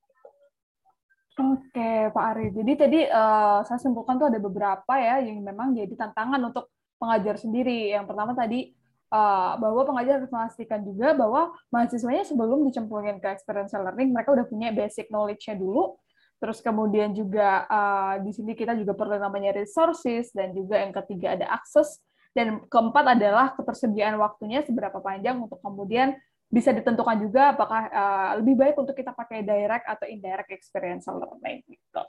Oke 1.33 2.13
Pak 2.13 2.25
Ari, 2.37 2.53
jadi 2.53 2.73
tadi 2.77 3.01
uh, 3.09 3.65
saya 3.65 3.81
simpulkan 3.81 4.21
tuh 4.21 4.29
ada 4.29 4.37
beberapa 4.37 5.01
ya 5.01 5.25
yang 5.25 5.41
memang 5.41 5.73
jadi 5.73 5.97
tantangan 5.97 6.53
untuk 6.53 6.69
pengajar 7.01 7.41
sendiri. 7.41 7.89
Yang 7.89 8.05
pertama 8.13 8.37
tadi 8.37 8.69
uh, 9.13 9.61
bahwa 9.61 9.85
pengajar 9.85 10.19
harus 10.19 10.33
memastikan 10.33 10.81
juga 10.81 11.13
bahwa 11.13 11.53
mahasiswanya 11.69 12.25
sebelum 12.25 12.65
dicemplungin 12.65 13.21
ke 13.21 13.29
experiential 13.29 13.85
learning 13.85 14.11
mereka 14.11 14.33
udah 14.33 14.47
punya 14.49 14.73
basic 14.73 15.13
knowledge-nya 15.13 15.61
dulu. 15.61 16.01
Terus 16.43 16.59
kemudian 16.59 17.15
juga 17.15 17.69
uh, 17.71 18.19
di 18.19 18.35
sini 18.35 18.59
kita 18.59 18.75
juga 18.75 18.99
perlu 18.99 19.15
namanya 19.15 19.55
resources 19.55 20.35
dan 20.35 20.51
juga 20.51 20.81
yang 20.81 20.91
ketiga 20.91 21.39
ada 21.39 21.47
akses. 21.55 22.03
Dan 22.33 22.65
keempat 22.67 23.13
adalah 23.15 23.53
ketersediaan 23.55 24.17
waktunya 24.17 24.65
seberapa 24.65 24.99
panjang 25.05 25.37
untuk 25.37 25.61
kemudian 25.61 26.17
bisa 26.49 26.73
ditentukan 26.73 27.17
juga 27.21 27.53
apakah 27.55 27.83
uh, 27.93 28.31
lebih 28.41 28.57
baik 28.57 28.77
untuk 28.77 28.97
kita 28.97 29.13
pakai 29.13 29.45
direct 29.45 29.85
atau 29.89 30.09
indirect 30.09 30.51
experiential 30.51 31.21
learning 31.21 31.61
gitu. 31.69 32.05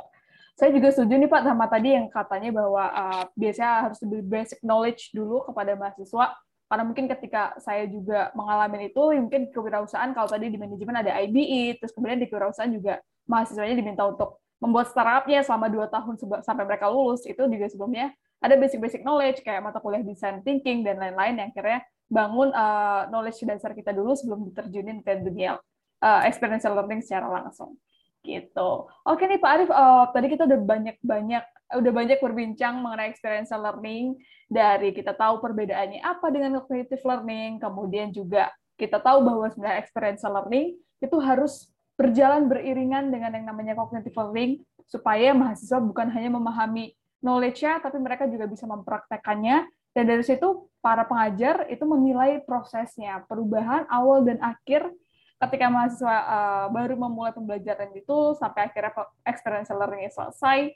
Saya 0.53 0.69
juga 0.69 0.93
setuju 0.93 1.17
nih 1.17 1.29
Pak 1.29 1.43
sama 1.43 1.65
tadi 1.65 1.89
yang 1.97 2.07
katanya 2.07 2.51
bahwa 2.53 2.83
uh, 2.87 3.23
biasanya 3.33 3.89
harus 3.89 3.99
lebih 4.05 4.21
basic 4.27 4.59
knowledge 4.61 5.11
dulu 5.11 5.43
kepada 5.45 5.73
mahasiswa 5.73 6.35
karena 6.67 6.83
mungkin 6.87 7.05
ketika 7.05 7.53
saya 7.61 7.85
juga 7.85 8.33
mengalami 8.33 8.89
itu 8.89 9.01
mungkin 9.19 9.51
kewirausahaan 9.53 10.11
kalau 10.15 10.25
tadi 10.25 10.49
di 10.49 10.57
manajemen 10.57 11.05
ada 11.05 11.13
IBE 11.21 11.77
terus 11.77 11.93
kemudian 11.93 12.17
di 12.17 12.27
kewirausahaan 12.27 12.71
juga 12.71 13.03
mahasiswanya 13.29 13.75
diminta 13.77 14.03
untuk 14.07 14.41
membuat 14.57 14.89
startupnya 14.89 15.43
selama 15.43 15.67
dua 15.67 15.85
tahun 15.91 16.15
sampai 16.41 16.63
mereka 16.63 16.87
lulus 16.87 17.27
itu 17.27 17.43
juga 17.45 17.67
sebelumnya 17.67 18.15
ada 18.43 18.55
basic-basic 18.59 19.03
knowledge 19.03 19.39
kayak 19.43 19.63
mata 19.63 19.79
kuliah 19.79 20.03
design 20.03 20.43
thinking 20.43 20.83
dan 20.83 20.99
lain-lain 20.99 21.39
yang 21.39 21.47
akhirnya 21.51 21.79
bangun 22.11 22.51
uh, 22.51 23.07
knowledge 23.07 23.43
dasar 23.47 23.71
kita 23.71 23.95
dulu 23.95 24.15
sebelum 24.15 24.51
diterjunin 24.51 24.99
ke 25.03 25.23
dunia 25.23 25.59
uh, 26.03 26.21
experiential 26.27 26.75
learning 26.75 26.99
secara 26.99 27.27
langsung 27.31 27.79
gitu. 28.23 28.87
Oke 29.03 29.27
nih 29.27 29.35
Pak 29.35 29.51
Arif, 29.51 29.69
uh, 29.69 30.07
tadi 30.15 30.31
kita 30.31 30.47
udah 30.47 30.59
banyak-banyak 30.63 31.43
udah 31.77 31.91
banyak 31.91 32.19
berbincang 32.21 32.79
mengenai 32.81 33.09
experiential 33.09 33.61
learning. 33.61 34.17
Dari 34.47 34.93
kita 34.93 35.17
tahu 35.17 35.41
perbedaannya 35.41 36.03
apa 36.05 36.29
dengan 36.29 36.61
cognitive 36.61 37.01
learning, 37.01 37.57
kemudian 37.57 38.13
juga 38.13 38.53
kita 38.77 39.01
tahu 39.01 39.25
bahwa 39.25 39.49
sebenarnya 39.49 39.79
experiential 39.81 40.33
learning 40.33 40.77
itu 41.01 41.17
harus 41.21 41.69
berjalan 41.93 42.49
beriringan 42.49 43.13
dengan 43.13 43.37
yang 43.37 43.45
namanya 43.49 43.77
cognitive 43.77 44.17
learning 44.17 44.61
supaya 44.89 45.31
mahasiswa 45.33 45.77
bukan 45.77 46.09
hanya 46.09 46.33
memahami 46.33 46.97
knowledge-nya 47.21 47.79
tapi 47.79 47.97
mereka 48.01 48.27
juga 48.29 48.45
bisa 48.49 48.65
mempraktekannya. 48.67 49.65
Dan 49.93 50.09
dari 50.09 50.25
situ 50.25 50.73
para 50.81 51.05
pengajar 51.05 51.69
itu 51.69 51.85
menilai 51.85 52.41
prosesnya, 52.41 53.21
perubahan 53.29 53.85
awal 53.93 54.25
dan 54.25 54.41
akhir 54.41 54.89
ketika 55.37 55.67
mahasiswa 55.69 56.15
uh, 56.23 56.65
baru 56.73 56.95
memulai 56.97 57.35
pembelajaran 57.35 57.91
itu 57.93 58.33
sampai 58.39 58.71
akhirnya 58.71 58.95
experiential 59.27 59.77
learning 59.77 60.09
selesai 60.09 60.71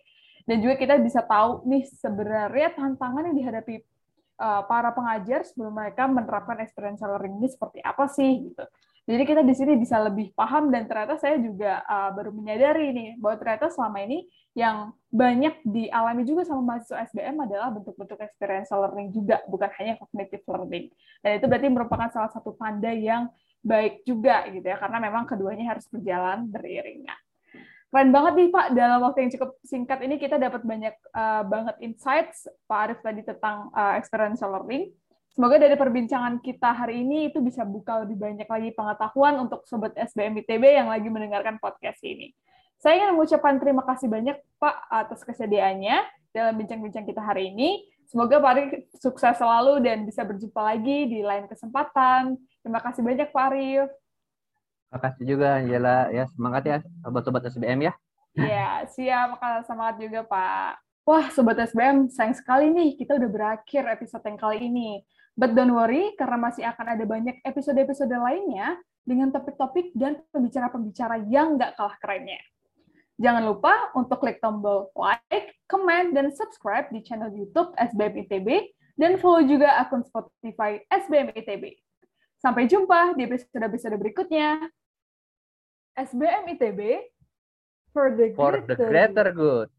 dan 0.47 0.63
juga 0.63 0.79
kita 0.79 0.95
bisa 1.03 1.19
tahu 1.27 1.67
nih 1.67 1.83
sebenarnya 1.99 2.71
tantangan 2.79 3.27
yang 3.27 3.36
dihadapi 3.36 3.83
uh, 4.39 4.63
para 4.63 4.95
pengajar 4.95 5.43
sebelum 5.43 5.75
mereka 5.75 6.07
menerapkan 6.07 6.57
experiential 6.63 7.12
learning 7.12 7.43
ini 7.43 7.49
seperti 7.51 7.83
apa 7.83 8.07
sih 8.07 8.47
gitu. 8.47 8.63
Jadi 9.07 9.23
kita 9.23 9.39
di 9.39 9.55
sini 9.55 9.79
bisa 9.79 10.03
lebih 10.03 10.36
paham 10.36 10.67
dan 10.67 10.83
ternyata 10.83 11.15
saya 11.15 11.39
juga 11.39 11.79
uh, 11.88 12.12
baru 12.12 12.36
menyadari 12.36 12.91
nih 12.91 13.10
bahwa 13.23 13.39
ternyata 13.39 13.71
selama 13.71 14.03
ini 14.03 14.27
yang 14.51 14.91
banyak 15.07 15.63
dialami 15.63 16.27
juga 16.27 16.43
sama 16.43 16.75
mahasiswa 16.75 17.07
SBM 17.12 17.39
adalah 17.39 17.71
bentuk-bentuk 17.71 18.19
experiential 18.19 18.83
learning 18.83 19.15
juga, 19.15 19.39
bukan 19.47 19.71
hanya 19.79 19.95
cognitive 19.95 20.43
learning. 20.43 20.91
Dan 21.23 21.31
itu 21.39 21.45
berarti 21.47 21.67
merupakan 21.71 22.10
salah 22.12 22.31
satu 22.36 22.51
tanda 22.60 22.91
yang 22.91 23.31
baik 23.63 24.03
juga 24.03 24.43
gitu 24.51 24.63
ya 24.63 24.75
karena 24.75 24.99
memang 24.99 25.23
keduanya 25.23 25.71
harus 25.71 25.88
berjalan 25.88 26.47
beriringan. 26.51 27.19
Keren 27.88 28.12
banget 28.12 28.34
nih 28.36 28.50
Pak, 28.52 28.67
dalam 28.76 29.00
waktu 29.00 29.17
yang 29.23 29.32
cukup 29.39 29.50
singkat 29.63 30.00
ini 30.04 30.19
kita 30.19 30.36
dapat 30.36 30.60
banyak 30.67 30.95
uh, 31.15 31.47
banget 31.47 31.76
insights 31.80 32.43
Pak 32.67 32.80
Arif 32.84 33.00
tadi 33.00 33.23
tentang 33.23 33.71
uh, 33.71 33.95
experiential 33.95 34.52
learning. 34.52 34.91
Semoga 35.32 35.56
dari 35.56 35.78
perbincangan 35.80 36.43
kita 36.43 36.73
hari 36.73 37.06
ini 37.06 37.32
itu 37.32 37.39
bisa 37.39 37.63
buka 37.63 38.04
lebih 38.04 38.19
banyak 38.19 38.50
lagi 38.50 38.69
pengetahuan 38.76 39.39
untuk 39.39 39.63
Sobat 39.69 39.95
SBM 39.95 40.36
ITB 40.43 40.65
yang 40.65 40.91
lagi 40.91 41.08
mendengarkan 41.08 41.62
podcast 41.63 42.02
ini. 42.04 42.36
Saya 42.76 43.00
ingin 43.00 43.15
mengucapkan 43.15 43.56
terima 43.56 43.86
kasih 43.88 44.12
banyak 44.12 44.36
Pak 44.60 44.76
atas 44.91 45.23
kesediaannya 45.23 45.97
dalam 46.36 46.60
bincang-bincang 46.60 47.08
kita 47.08 47.23
hari 47.23 47.56
ini. 47.56 47.88
Semoga 48.10 48.41
Pak 48.43 48.52
Arif 48.52 48.67
sukses 49.00 49.39
selalu 49.39 49.80
dan 49.80 50.04
bisa 50.04 50.28
berjumpa 50.28 50.60
lagi 50.60 51.08
di 51.08 51.23
lain 51.23 51.47
kesempatan. 51.47 52.36
Terima 52.65 52.84
kasih 52.84 53.06
banyak 53.06 53.32
Pak 53.32 53.45
Arif. 53.47 53.88
Terima 54.88 55.00
kasih 55.04 55.23
juga 55.28 55.47
Angela 55.60 56.08
ya 56.15 56.23
semangat 56.32 56.63
ya 56.63 56.78
sobat-sobat 57.04 57.43
SBM 57.52 57.91
ya. 57.91 57.93
Iya 58.39 58.88
siap 58.88 59.36
semangat 59.67 60.00
juga 60.00 60.23
Pak. 60.23 60.71
Wah 61.04 61.28
sobat 61.32 61.60
SBM 61.60 62.08
sayang 62.08 62.36
sekali 62.36 62.71
nih 62.71 62.95
kita 62.95 63.19
udah 63.19 63.30
berakhir 63.32 63.84
episode 63.91 64.23
yang 64.23 64.39
kali 64.39 64.63
ini. 64.63 65.04
But 65.36 65.54
don't 65.54 65.76
worry 65.76 66.15
karena 66.15 66.39
masih 66.39 66.63
akan 66.65 66.97
ada 66.97 67.04
banyak 67.04 67.43
episode-episode 67.45 68.10
lainnya 68.10 68.80
dengan 69.04 69.30
topik-topik 69.30 69.91
dan 69.93 70.23
pembicara-pembicara 70.32 71.28
yang 71.30 71.60
nggak 71.60 71.76
kalah 71.76 71.95
kerennya. 72.00 72.41
Jangan 73.17 73.43
lupa 73.50 73.73
untuk 73.97 74.21
klik 74.21 74.38
tombol 74.39 74.93
like, 74.93 75.58
comment, 75.65 76.13
dan 76.13 76.30
subscribe 76.30 76.89
di 76.93 77.02
channel 77.02 77.34
YouTube 77.34 77.73
SBM 77.78 78.23
ITB 78.26 78.47
dan 78.97 79.17
follow 79.17 79.41
juga 79.45 79.78
akun 79.78 80.06
Spotify 80.06 80.82
SBM 80.89 81.34
ITB. 81.34 81.87
Sampai 82.38 82.69
jumpa 82.69 83.17
di 83.17 83.26
episode-episode 83.26 83.97
berikutnya. 83.97 84.69
SBM 85.97 86.54
ITB 86.54 87.02
for 87.89 88.13
the 88.13 88.30
greater, 88.30 88.38
for 88.38 88.54
the 88.62 88.76
greater 88.78 89.28
good. 89.34 89.69